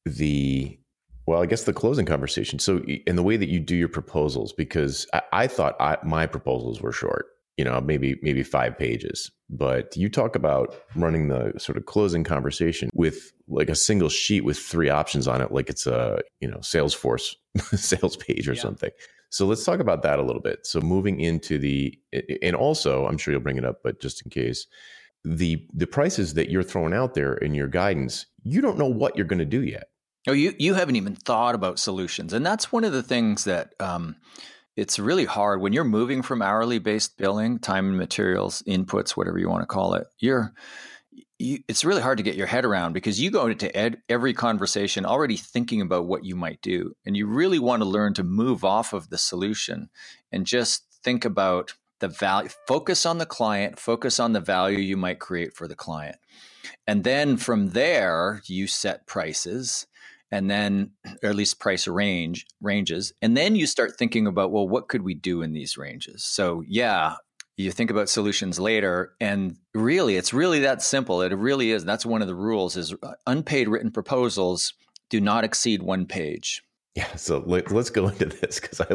[0.04, 0.78] the
[1.26, 2.58] well, I guess the closing conversation.
[2.58, 6.26] So in the way that you do your proposals, because I, I thought I, my
[6.26, 7.26] proposals were short,
[7.56, 12.24] you know, maybe maybe five pages, but you talk about running the sort of closing
[12.24, 16.48] conversation with like a single sheet with three options on it, like it's a you
[16.48, 17.34] know Salesforce
[17.74, 18.62] sales page or yeah.
[18.62, 18.90] something.
[19.32, 20.66] So let's talk about that a little bit.
[20.66, 21.98] So moving into the
[22.42, 24.66] and also I'm sure you'll bring it up, but just in case
[25.24, 29.16] the the prices that you're throwing out there in your guidance, you don't know what
[29.16, 29.88] you're going to do yet.
[30.28, 33.72] Oh, you you haven't even thought about solutions, and that's one of the things that
[33.80, 34.16] um,
[34.76, 39.38] it's really hard when you're moving from hourly based billing, time and materials, inputs, whatever
[39.38, 40.08] you want to call it.
[40.18, 40.52] You're
[41.42, 44.32] you, it's really hard to get your head around because you go into ed, every
[44.32, 48.24] conversation already thinking about what you might do, and you really want to learn to
[48.24, 49.90] move off of the solution
[50.30, 52.48] and just think about the value.
[52.66, 53.78] Focus on the client.
[53.78, 56.16] Focus on the value you might create for the client,
[56.86, 59.86] and then from there you set prices
[60.32, 60.90] and then
[61.22, 65.02] or at least price range ranges and then you start thinking about well what could
[65.02, 67.16] we do in these ranges so yeah
[67.56, 72.06] you think about solutions later and really it's really that simple it really is that's
[72.06, 74.74] one of the rules is uh, unpaid written proposals
[75.10, 76.62] do not exceed one page
[76.94, 78.86] yeah, so let, us go into this because I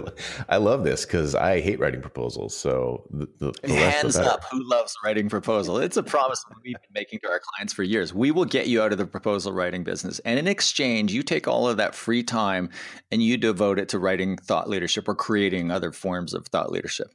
[0.49, 2.55] I love this because I hate writing proposals.
[2.55, 5.79] So the, the, the hands up, who loves writing proposal?
[5.79, 8.13] It's a promise we've been making to our clients for years.
[8.13, 11.47] We will get you out of the proposal writing business, and in exchange, you take
[11.47, 12.69] all of that free time
[13.11, 17.07] and you devote it to writing thought leadership or creating other forms of thought leadership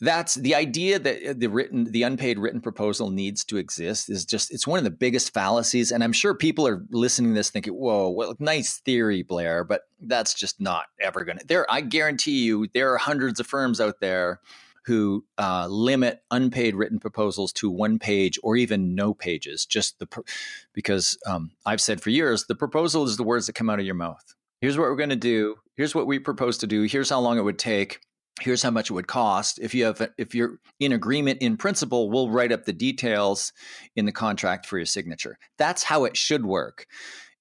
[0.00, 4.24] that's the idea that uh, the written the unpaid written proposal needs to exist is
[4.24, 7.50] just it's one of the biggest fallacies and i'm sure people are listening to this
[7.50, 12.42] thinking whoa well nice theory blair but that's just not ever to there i guarantee
[12.42, 14.40] you there are hundreds of firms out there
[14.86, 20.08] who uh, limit unpaid written proposals to one page or even no pages just the
[20.72, 23.86] because um, i've said for years the proposal is the words that come out of
[23.86, 24.34] your mouth.
[24.60, 27.38] Here's what we're going to do here's what we propose to do here's how long
[27.38, 28.00] it would take
[28.42, 29.58] here's how much it would cost.
[29.60, 33.52] If you have if you're in agreement in principle we'll write up the details
[33.96, 35.38] in the contract for your signature.
[35.58, 36.86] That's how it should work.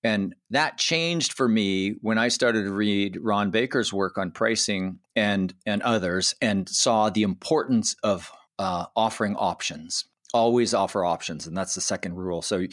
[0.04, 5.00] And that changed for me when i started to read ron baker's work on pricing
[5.16, 11.58] and and others and saw the importance of uh, offering options always offer options and
[11.58, 12.42] that's the second rule.
[12.42, 12.66] So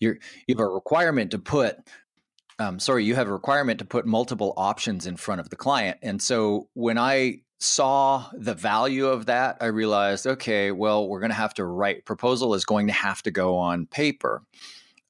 [0.00, 1.78] you're you have a requirement to put
[2.58, 5.98] um, sorry, you have a requirement to put multiple options in front of the client.
[6.02, 11.30] And so when I saw the value of that, I realized, okay, well, we're going
[11.30, 14.42] to have to write proposal is going to have to go on paper,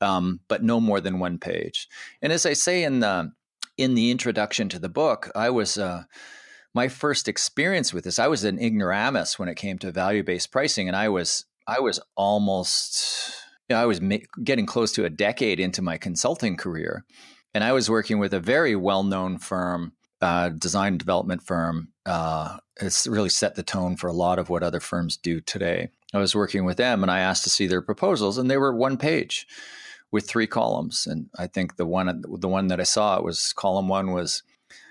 [0.00, 1.88] um, but no more than one page.
[2.22, 3.32] And as I say in the
[3.76, 6.04] in the introduction to the book, I was uh,
[6.72, 8.18] my first experience with this.
[8.18, 11.80] I was an ignoramus when it came to value based pricing, and I was I
[11.80, 13.34] was almost
[13.68, 17.04] you know, I was ma- getting close to a decade into my consulting career,
[17.54, 19.92] and I was working with a very well known firm
[20.26, 21.88] uh, design development firm.
[22.04, 25.88] Uh, it's really set the tone for a lot of what other firms do today.
[26.12, 28.74] I was working with them and I asked to see their proposals, and they were
[28.74, 29.46] one page
[30.10, 31.06] with three columns.
[31.06, 34.42] And I think the one the one that I saw was column one was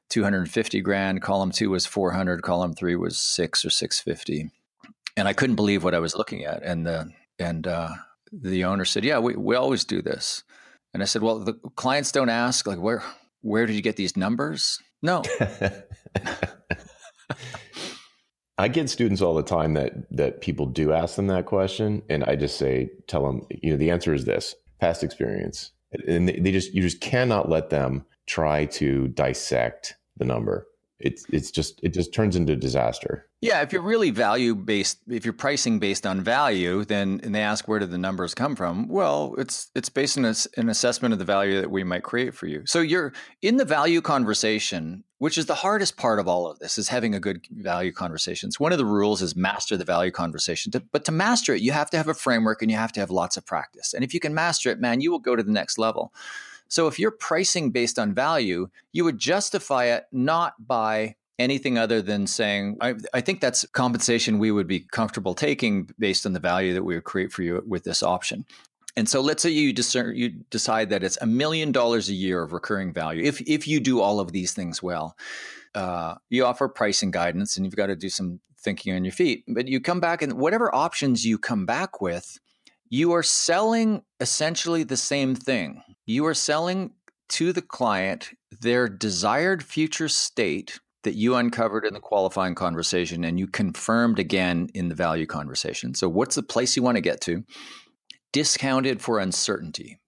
[0.10, 4.52] 250 grand, column two was 400, column three was six or 650.
[5.18, 6.64] And I couldn't believe what I was looking at.
[6.64, 7.90] And the and uh,
[8.32, 10.46] the owner said, "Yeah, we we always do this."
[10.94, 13.04] And I said, "Well, the clients don't ask like where
[13.42, 15.22] where did you get these numbers?" No.
[18.58, 22.24] I get students all the time that that people do ask them that question, and
[22.24, 25.72] I just say, tell them, you know, the answer is this: past experience,
[26.08, 30.66] and they just you just cannot let them try to dissect the number
[31.06, 33.28] it's it's just it just turns into disaster.
[33.40, 37.42] Yeah, if you're really value based, if you're pricing based on value, then and they
[37.42, 38.88] ask where did the numbers come from?
[38.88, 42.48] Well, it's it's based on an assessment of the value that we might create for
[42.48, 42.64] you.
[42.66, 46.80] So you're in the value conversation, which is the hardest part of all of this,
[46.80, 48.52] is having a good value conversation.
[48.52, 50.74] So one of the rules is master the value conversation.
[50.92, 53.12] But to master it, you have to have a framework and you have to have
[53.12, 53.94] lots of practice.
[53.94, 56.12] And if you can master it, man, you will go to the next level.
[56.68, 62.02] So if you're pricing based on value, you would justify it not by anything other
[62.02, 66.40] than saying, I, I, think that's compensation we would be comfortable taking based on the
[66.40, 68.46] value that we would create for you with this option.
[68.96, 72.42] And so let's say you, discern, you decide that it's a million dollars a year
[72.42, 73.24] of recurring value.
[73.24, 75.18] If, if you do all of these things well,
[75.74, 79.44] uh, you offer pricing guidance and you've got to do some thinking on your feet.
[79.48, 82.40] But you come back and whatever options you come back with,
[82.90, 85.84] you are selling essentially the same thing.
[86.06, 86.92] You are selling
[87.30, 88.32] to the client
[88.62, 94.70] their desired future state that you uncovered in the qualifying conversation and you confirmed again
[94.74, 95.96] in the value conversation.
[95.96, 97.44] So, what's the place you want to get to?
[98.34, 100.00] Discounted for uncertainty.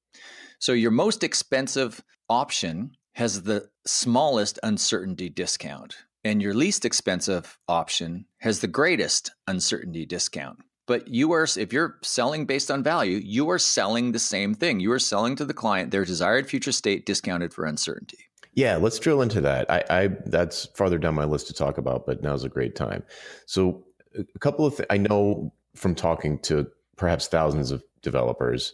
[0.59, 8.25] So, your most expensive option has the smallest uncertainty discount, and your least expensive option
[8.39, 10.59] has the greatest uncertainty discount.
[10.87, 14.79] But you are, if you're selling based on value, you are selling the same thing.
[14.79, 18.17] You are selling to the client their desired future state discounted for uncertainty.
[18.53, 19.69] Yeah, let's drill into that.
[19.69, 23.03] I, I that's farther down my list to talk about, but now's a great time.
[23.45, 23.83] So,
[24.15, 26.65] a couple of th- I know from talking to
[26.95, 28.73] perhaps thousands of developers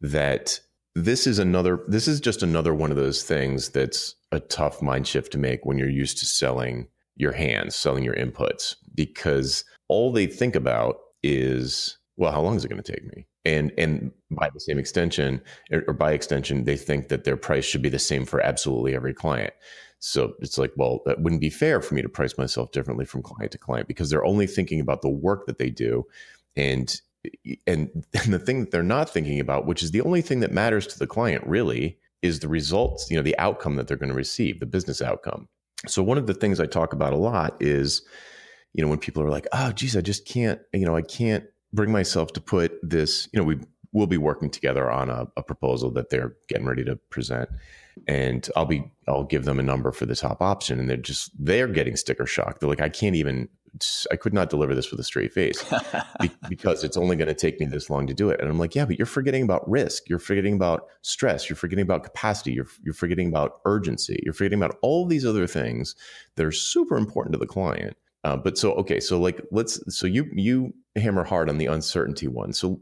[0.00, 0.60] that
[0.94, 5.08] this is another this is just another one of those things that's a tough mind
[5.08, 6.86] shift to make when you're used to selling
[7.16, 12.64] your hands, selling your inputs because all they think about is well, how long is
[12.64, 13.26] it going to take me?
[13.44, 15.40] and and by the same extension
[15.72, 18.94] er, or by extension they think that their price should be the same for absolutely
[18.94, 19.52] every client
[19.98, 23.22] so it's like well that wouldn't be fair for me to price myself differently from
[23.22, 26.04] client to client because they're only thinking about the work that they do
[26.56, 27.00] and
[27.66, 30.52] and, and the thing that they're not thinking about which is the only thing that
[30.52, 34.10] matters to the client really is the results you know the outcome that they're going
[34.10, 35.48] to receive the business outcome
[35.86, 38.02] so one of the things i talk about a lot is
[38.74, 41.44] you know when people are like oh geez i just can't you know i can't
[41.74, 43.58] bring myself to put this, you know, we
[43.92, 47.48] will be working together on a, a, proposal that they're getting ready to present.
[48.08, 50.80] And I'll be, I'll give them a number for the top option.
[50.80, 52.58] And they're just, they're getting sticker shock.
[52.58, 53.48] They're like, I can't even,
[54.10, 55.64] I could not deliver this with a straight face
[56.48, 58.40] because it's only going to take me this long to do it.
[58.40, 60.08] And I'm like, yeah, but you're forgetting about risk.
[60.08, 61.48] You're forgetting about stress.
[61.48, 62.52] You're forgetting about capacity.
[62.52, 64.20] You're, you're forgetting about urgency.
[64.24, 65.94] You're forgetting about all these other things
[66.34, 67.96] that are super important to the client.
[68.24, 72.26] Uh, but so okay, so like let's so you you hammer hard on the uncertainty
[72.26, 72.52] one.
[72.52, 72.80] So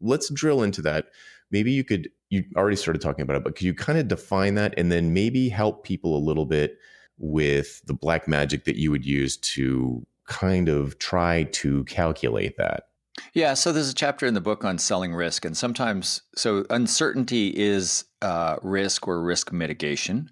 [0.00, 1.06] let's drill into that.
[1.50, 4.54] Maybe you could, you already started talking about it, but could you kind of define
[4.56, 6.78] that and then maybe help people a little bit
[7.16, 12.88] with the black magic that you would use to kind of try to calculate that?
[13.32, 17.48] Yeah, so there's a chapter in the book on selling risk, and sometimes, so uncertainty
[17.56, 20.30] is uh, risk or risk mitigation.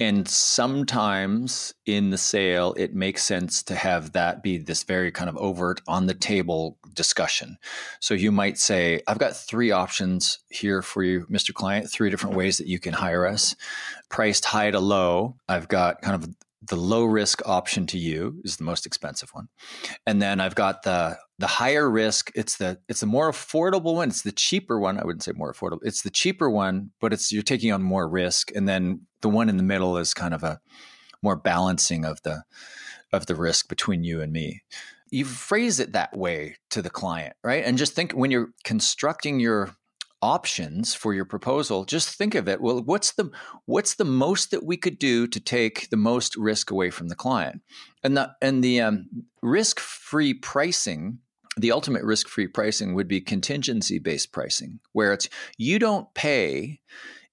[0.00, 5.30] And sometimes in the sale, it makes sense to have that be this very kind
[5.30, 7.58] of overt on the table discussion.
[8.00, 11.54] So you might say, I've got three options here for you, Mr.
[11.54, 13.54] Client, three different ways that you can hire us.
[14.08, 16.34] Priced high to low, I've got kind of
[16.68, 19.48] the low risk option to you is the most expensive one
[20.06, 24.08] and then i've got the the higher risk it's the it's the more affordable one
[24.08, 27.32] it's the cheaper one i wouldn't say more affordable it's the cheaper one but it's
[27.32, 30.44] you're taking on more risk and then the one in the middle is kind of
[30.44, 30.60] a
[31.20, 32.42] more balancing of the
[33.12, 34.62] of the risk between you and me.
[35.10, 37.64] You phrase it that way to the client right?
[37.64, 39.74] And just think when you're constructing your
[40.24, 43.28] options for your proposal just think of it well what's the
[43.66, 47.16] what's the most that we could do to take the most risk away from the
[47.16, 47.60] client?
[48.04, 49.06] And the and the um,
[49.42, 51.18] risk free pricing
[51.56, 56.80] the ultimate risk free pricing would be contingency based pricing where it's you don't pay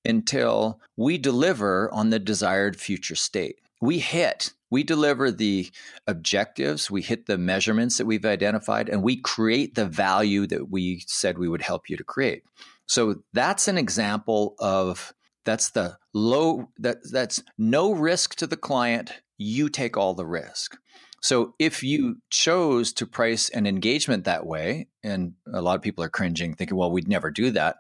[0.06, 5.72] until we deliver on the desired future state we hit we deliver the
[6.08, 11.04] objectives, we hit the measurements that we've identified, and we create the value that we
[11.08, 12.44] said we would help you to create.
[12.86, 15.14] So that's an example of
[15.46, 19.12] that's the low that that's no risk to the client.
[19.38, 20.78] You take all the risk.
[21.22, 26.04] So if you chose to price an engagement that way, and a lot of people
[26.04, 27.78] are cringing, thinking, well, we'd never do that.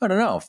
[0.00, 0.42] I don't know.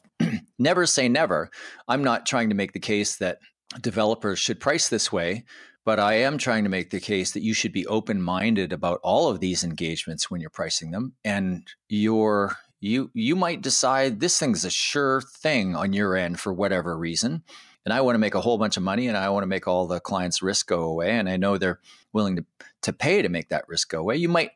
[0.60, 1.50] never say never.
[1.88, 3.40] I'm not trying to make the case that
[3.82, 5.46] developers should price this way,
[5.86, 9.00] but I am trying to make the case that you should be open minded about
[9.04, 11.14] all of these engagements when you're pricing them.
[11.24, 16.54] And your you you might decide this thing's a sure thing on your end for
[16.54, 17.44] whatever reason
[17.86, 19.68] and i want to make a whole bunch of money and i want to make
[19.68, 21.80] all the clients risk go away and i know they're
[22.14, 22.46] willing to,
[22.84, 24.16] to pay to make that risk go away.
[24.16, 24.52] You might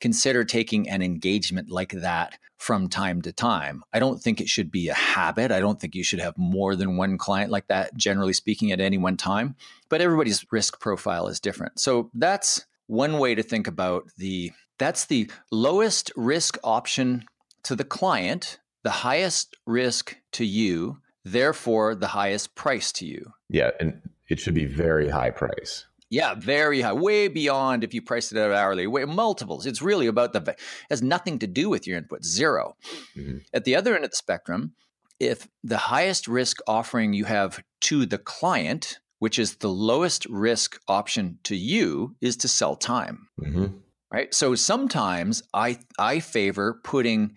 [0.00, 3.82] consider taking an engagement like that from time to time.
[3.92, 5.52] I don't think it should be a habit.
[5.52, 8.80] I don't think you should have more than one client like that generally speaking at
[8.80, 9.54] any one time.
[9.88, 11.78] But everybody's risk profile is different.
[11.78, 17.24] So that's one way to think about the that's the lowest risk option
[17.64, 23.32] to the client, the highest risk to you, therefore the highest price to you.
[23.48, 25.86] Yeah, and it should be very high price.
[26.10, 29.64] Yeah, very high, way beyond if you price it at hourly, way multiples.
[29.64, 30.56] It's really about the
[30.90, 32.76] has nothing to do with your input, 0
[33.16, 33.38] mm-hmm.
[33.54, 34.74] At the other end of the spectrum,
[35.18, 40.78] if the highest risk offering you have to the client, which is the lowest risk
[40.86, 43.28] option to you, is to sell time.
[43.40, 43.78] Mm-hmm
[44.12, 44.32] right?
[44.32, 47.34] So sometimes I I favor putting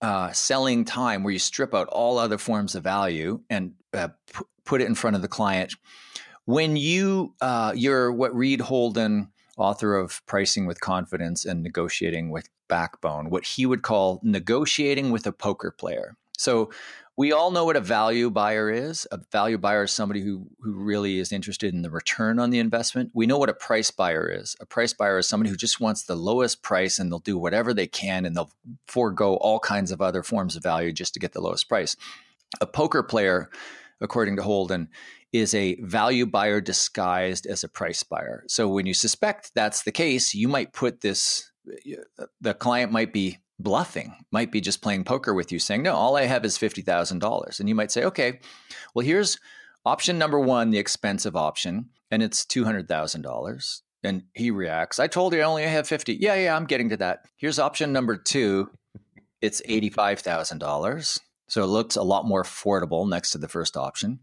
[0.00, 4.44] uh, selling time where you strip out all other forms of value and uh, p-
[4.64, 5.74] put it in front of the client
[6.48, 9.28] when you uh, you're what Reed Holden,
[9.58, 15.26] author of Pricing with Confidence and Negotiating with Backbone, what he would call negotiating with
[15.26, 16.16] a poker player.
[16.38, 16.70] So
[17.18, 19.04] we all know what a value buyer is.
[19.10, 22.60] A value buyer is somebody who who really is interested in the return on the
[22.60, 23.10] investment.
[23.12, 24.54] We know what a price buyer is.
[24.60, 27.74] A price buyer is somebody who just wants the lowest price and they'll do whatever
[27.74, 28.52] they can and they'll
[28.86, 31.96] forego all kinds of other forms of value just to get the lowest price.
[32.60, 33.50] A poker player,
[34.00, 34.88] according to Holden,
[35.32, 38.44] is a value buyer disguised as a price buyer.
[38.46, 41.50] So when you suspect that's the case, you might put this,
[42.40, 46.16] the client might be bluffing, might be just playing poker with you, saying, No, all
[46.16, 47.60] I have is $50,000.
[47.60, 48.40] And you might say, Okay,
[48.94, 49.38] well, here's
[49.84, 53.82] option number one, the expensive option, and it's $200,000.
[54.04, 56.14] And he reacts, I told you I only have 50.
[56.14, 57.24] Yeah, yeah, I'm getting to that.
[57.36, 58.70] Here's option number two,
[59.40, 61.20] it's $85,000.
[61.48, 64.20] So it looks a lot more affordable next to the first option.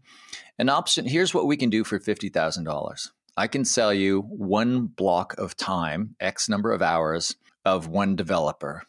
[0.58, 3.10] An option here's what we can do for $50,000.
[3.36, 8.84] I can sell you one block of time, X number of hours of one developer,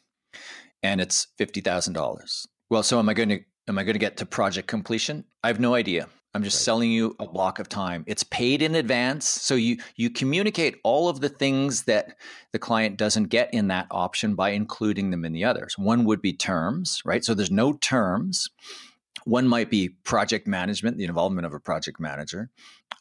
[0.84, 2.48] and it's $50,000.
[2.70, 5.26] Well, so am I going to am I going to get to project completion?
[5.44, 6.08] I have no idea.
[6.34, 6.66] I'm just right.
[6.66, 8.04] selling you a block of time.
[8.06, 9.28] It's paid in advance.
[9.28, 12.18] So you you communicate all of the things that
[12.54, 15.78] the client doesn't get in that option by including them in the others.
[15.78, 17.24] One would be terms, right?
[17.24, 18.50] So there's no terms.
[19.28, 22.50] One might be project management, the involvement of a project manager,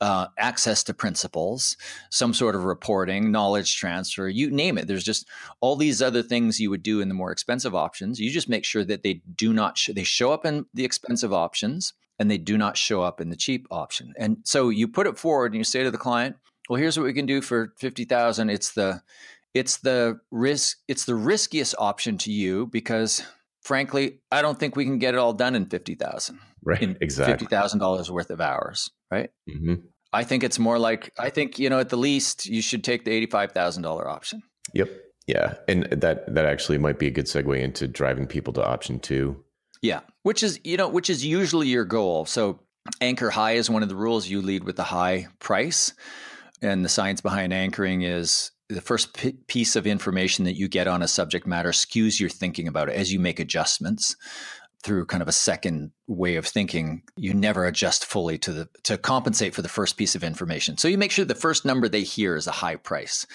[0.01, 1.77] uh, access to principles,
[2.11, 4.89] some sort of reporting, knowledge transfer, you name it.
[4.89, 5.29] There's just
[5.61, 8.19] all these other things you would do in the more expensive options.
[8.19, 11.33] You just make sure that they do not, sh- they show up in the expensive
[11.33, 14.13] options and they do not show up in the cheap option.
[14.19, 16.35] And so you put it forward and you say to the client,
[16.69, 18.51] well, here's what we can do for 50,000.
[18.51, 19.01] It's the,
[19.55, 23.23] it's the risk, it's the riskiest option to you because
[23.67, 26.39] frankly, I don't think we can get it all done in 50,000.
[26.65, 26.83] Right.
[26.83, 27.47] In exactly.
[27.47, 28.91] $50,000 worth of hours.
[29.11, 29.31] Right.
[29.49, 29.75] Mm-hmm.
[30.13, 33.05] I think it's more like, I think, you know, at the least you should take
[33.05, 34.43] the $85,000 option.
[34.75, 34.91] Yep.
[35.27, 35.55] Yeah.
[35.69, 39.45] And that, that actually might be a good segue into driving people to option two
[39.83, 42.27] yeah, which is you know which is usually your goal.
[42.27, 42.61] So
[43.01, 44.29] anchor high is one of the rules.
[44.29, 45.93] You lead with the high price,
[46.63, 50.89] and the science behind anchoring is the first p- piece of information that you get
[50.89, 54.17] on a subject matter skews your thinking about it as you make adjustments
[54.83, 57.03] through kind of a second way of thinking.
[57.17, 60.77] You never adjust fully to the to compensate for the first piece of information.
[60.77, 63.27] So you make sure the first number they hear is a high price.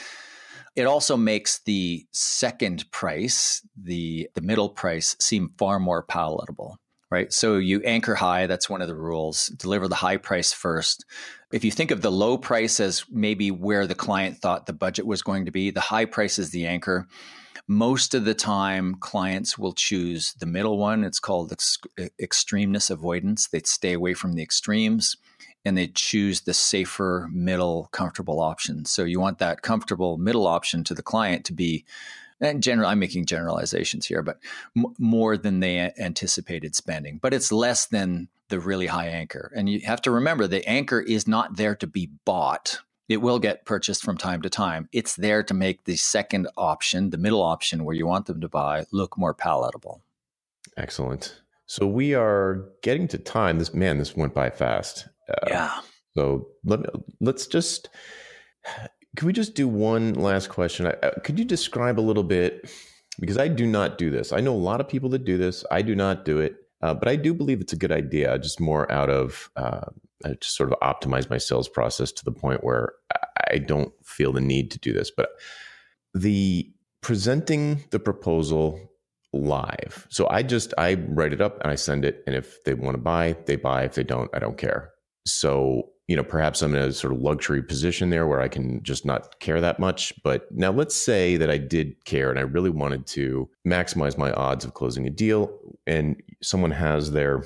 [0.75, 6.77] It also makes the second price, the the middle price, seem far more palatable.
[7.11, 7.33] Right.
[7.33, 9.47] So you anchor high, that's one of the rules.
[9.47, 11.03] Deliver the high price first.
[11.51, 15.05] If you think of the low price as maybe where the client thought the budget
[15.05, 17.07] was going to be, the high price is the anchor.
[17.67, 21.03] Most of the time, clients will choose the middle one.
[21.03, 23.49] It's called ex- extremeness avoidance.
[23.49, 25.17] They stay away from the extremes
[25.65, 30.83] and they choose the safer middle comfortable option so you want that comfortable middle option
[30.83, 31.85] to the client to be
[32.41, 34.39] and general i'm making generalizations here but
[34.75, 39.51] m- more than they anticipated spending but it's less than the really high anchor.
[39.55, 42.79] And you have to remember the anchor is not there to be bought.
[43.09, 44.87] It will get purchased from time to time.
[44.91, 48.47] It's there to make the second option the middle option where you want them to
[48.47, 50.03] buy look more palatable.
[50.77, 51.41] Excellent.
[51.65, 53.57] So we are getting to time.
[53.57, 55.07] This man this went by fast.
[55.27, 55.79] Uh, yeah.
[56.15, 56.87] So let me,
[57.19, 57.89] let's just
[59.17, 60.85] can we just do one last question?
[60.85, 62.69] Uh, could you describe a little bit
[63.19, 64.31] because I do not do this.
[64.31, 65.65] I know a lot of people that do this.
[65.69, 68.37] I do not do it, uh, but I do believe it's a good idea.
[68.39, 69.89] Just more out of uh,
[70.39, 72.93] just sort of optimize my sales process to the point where
[73.49, 75.11] I don't feel the need to do this.
[75.11, 75.29] But
[76.13, 78.79] the presenting the proposal
[79.33, 80.07] live.
[80.09, 82.95] So I just I write it up and I send it, and if they want
[82.95, 83.83] to buy, they buy.
[83.83, 84.91] If they don't, I don't care.
[85.25, 88.83] So, you know, perhaps I'm in a sort of luxury position there where I can
[88.83, 90.11] just not care that much.
[90.25, 94.33] But now let's say that I did care and I really wanted to maximize my
[94.33, 95.57] odds of closing a deal
[95.87, 97.45] and someone has their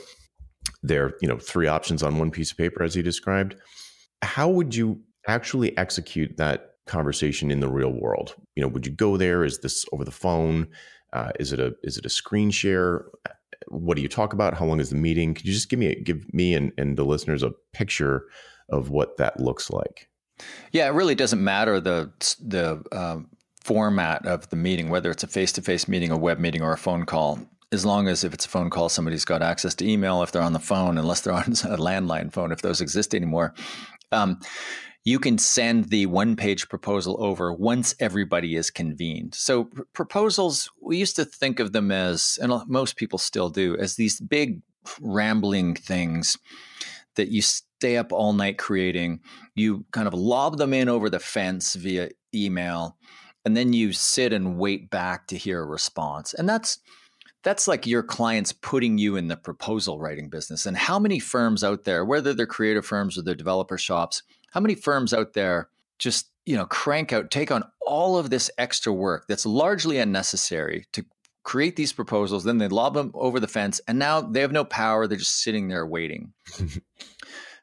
[0.82, 3.56] their, you know, three options on one piece of paper as you described.
[4.24, 8.34] How would you actually execute that conversation in the real world?
[8.56, 9.46] You know, would you go there?
[9.46, 10.70] Is this over the phone?
[11.14, 13.06] Uh, is it a is it a screen share?
[13.68, 14.54] what do you talk about?
[14.54, 15.34] How long is the meeting?
[15.34, 18.26] Could you just give me give me and, and the listeners a picture
[18.70, 20.10] of what that looks like?
[20.72, 22.12] Yeah, it really doesn't matter the
[22.42, 23.30] the um,
[23.64, 26.74] format of the meeting, whether it's a face to face meeting, a web meeting, or
[26.74, 27.40] a phone call.
[27.72, 30.22] As long as if it's a phone call, somebody's got access to email.
[30.22, 33.54] If they're on the phone, unless they're on a landline phone, if those exist anymore.
[34.12, 34.40] Um,
[35.04, 39.36] you can send the one page proposal over once everybody is convened.
[39.36, 43.78] So, pr- proposals, we used to think of them as, and most people still do,
[43.78, 44.62] as these big
[45.00, 46.38] rambling things
[47.16, 49.22] that you stay up all night creating.
[49.56, 52.98] You kind of lob them in over the fence via email,
[53.44, 56.34] and then you sit and wait back to hear a response.
[56.34, 56.80] And that's
[57.44, 60.66] that's like your clients putting you in the proposal writing business.
[60.66, 64.60] And how many firms out there, whether they're creative firms or they're developer shops, how
[64.60, 68.92] many firms out there just you know crank out take on all of this extra
[68.92, 71.06] work that's largely unnecessary to
[71.46, 74.66] create these proposals then they lob them over the fence and now they have no
[74.66, 76.34] power they're just sitting there waiting.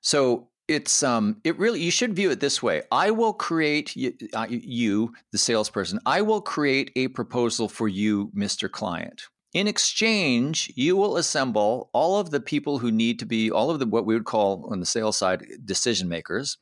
[0.02, 2.82] So it's um it really you should view it this way.
[2.92, 8.30] I will create you, uh, you the salesperson i will create a proposal for you
[8.36, 9.28] mr client.
[9.54, 13.78] In exchange you will assemble all of the people who need to be all of
[13.78, 16.58] the what we would call on the sales side decision makers.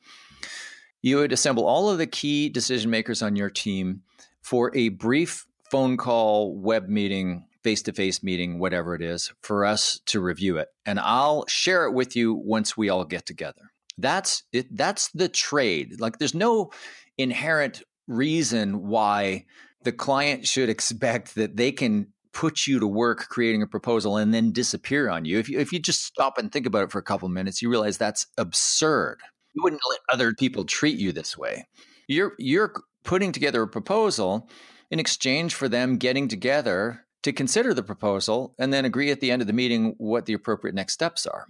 [1.01, 4.03] You would assemble all of the key decision makers on your team
[4.41, 9.65] for a brief phone call, web meeting, face to face meeting, whatever it is, for
[9.65, 10.67] us to review it.
[10.85, 13.71] And I'll share it with you once we all get together.
[13.97, 14.75] That's it.
[14.75, 16.01] That's the trade.
[16.01, 16.71] Like there's no
[17.17, 19.45] inherent reason why
[19.83, 24.33] the client should expect that they can put you to work creating a proposal and
[24.33, 25.39] then disappear on you.
[25.39, 27.69] If you, if you just stop and think about it for a couple minutes, you
[27.69, 29.19] realize that's absurd.
[29.53, 31.67] You wouldn't let other people treat you this way.
[32.07, 34.49] You're you're putting together a proposal
[34.91, 39.31] in exchange for them getting together to consider the proposal and then agree at the
[39.31, 41.47] end of the meeting what the appropriate next steps are.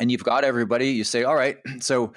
[0.00, 2.14] And you've got everybody, you say, all right, so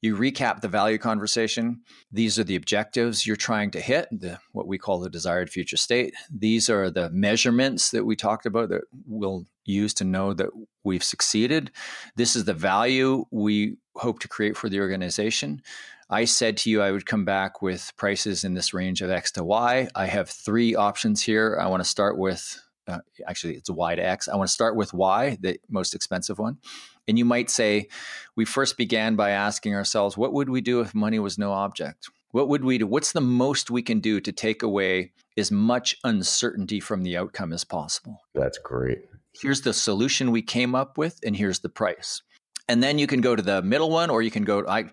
[0.00, 1.82] you recap the value conversation.
[2.12, 5.76] These are the objectives you're trying to hit, the, what we call the desired future
[5.76, 6.14] state.
[6.30, 10.50] These are the measurements that we talked about that we'll use to know that
[10.84, 11.72] we've succeeded.
[12.16, 15.62] This is the value we hope to create for the organization.
[16.10, 19.30] I said to you I would come back with prices in this range of X
[19.32, 19.88] to Y.
[19.94, 21.58] I have three options here.
[21.60, 24.26] I want to start with, uh, actually, it's Y to X.
[24.26, 26.58] I want to start with Y, the most expensive one.
[27.06, 27.88] And you might say,
[28.36, 32.08] we first began by asking ourselves, what would we do if money was no object?
[32.30, 32.86] What would we do?
[32.86, 37.52] What's the most we can do to take away as much uncertainty from the outcome
[37.52, 38.22] as possible?
[38.34, 39.00] That's great.
[39.32, 42.22] Here's the solution we came up with, and here's the price.
[42.66, 44.66] And then you can go to the middle one, or you can go.
[44.66, 44.90] I,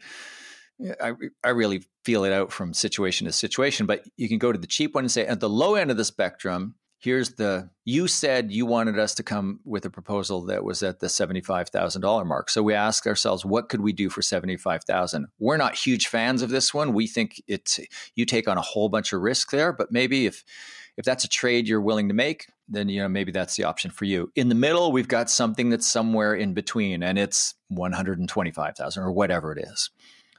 [1.01, 1.13] I,
[1.43, 4.67] I really feel it out from situation to situation, but you can go to the
[4.67, 8.51] cheap one and say, at the low end of the spectrum, here's the you said
[8.51, 12.49] you wanted us to come with a proposal that was at the $75,000 mark.
[12.49, 15.27] So we ask ourselves what could we do for 75,000?
[15.39, 16.93] We're not huge fans of this one.
[16.93, 17.79] We think it's
[18.15, 20.43] you take on a whole bunch of risk there, but maybe if
[20.97, 23.91] if that's a trade you're willing to make, then you know maybe that's the option
[23.91, 24.31] for you.
[24.35, 29.51] In the middle, we've got something that's somewhere in between and it's 125,000 or whatever
[29.51, 29.89] it is.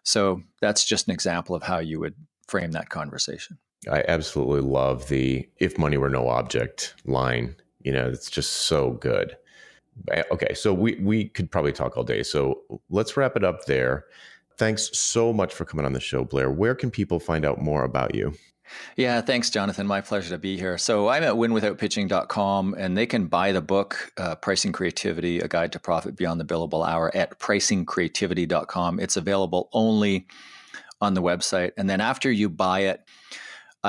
[0.07, 2.15] So that's just an example of how you would
[2.47, 3.59] frame that conversation.
[3.91, 7.57] I absolutely love the if money were no object line.
[7.83, 9.37] You know, it's just so good.
[10.13, 12.23] Eh, okay, so we we could probably talk all day.
[12.23, 14.05] So let's wrap it up there.
[14.57, 16.51] Thanks so much for coming on the show, Blair.
[16.51, 18.33] Where can people find out more about you?
[18.97, 19.87] Yeah, thanks, Jonathan.
[19.87, 20.79] My pleasure to be here.
[20.79, 25.73] So I'm at winwithoutpitching.com and they can buy the book, uh, Pricing Creativity, A Guide
[25.73, 29.01] to Profit Beyond the Billable Hour at pricingcreativity.com.
[29.01, 30.27] It's available only
[31.01, 31.73] on the website.
[31.77, 33.03] And then after you buy it,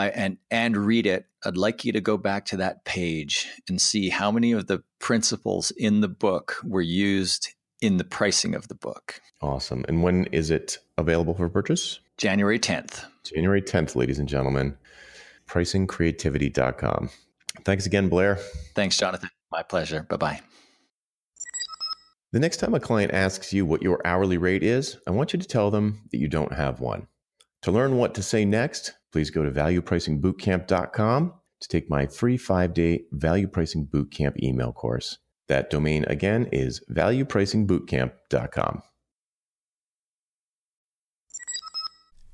[0.06, 4.10] and and read it, I'd like you to go back to that page and see
[4.10, 8.76] how many of the principles in the book were used in the pricing of the
[8.76, 9.22] book.
[9.42, 9.86] Awesome.
[9.88, 12.00] And when is it available for purchase?
[12.18, 13.06] January 10th.
[13.24, 14.78] January 10th, ladies and gentlemen.
[15.48, 17.10] Pricingcreativity.com.
[17.64, 18.36] Thanks again, Blair.
[18.76, 19.30] Thanks, Jonathan.
[19.52, 20.04] My pleasure.
[20.04, 20.42] Bye bye.
[22.34, 25.40] The next time a client asks you what your hourly rate is, I want you
[25.40, 27.08] to tell them that you don't have one.
[27.62, 32.74] To learn what to say next, please go to valuepricingbootcamp.com to take my free five
[32.74, 35.18] day value pricing bootcamp email course.
[35.48, 38.84] That domain again is valuepricingbootcamp.com.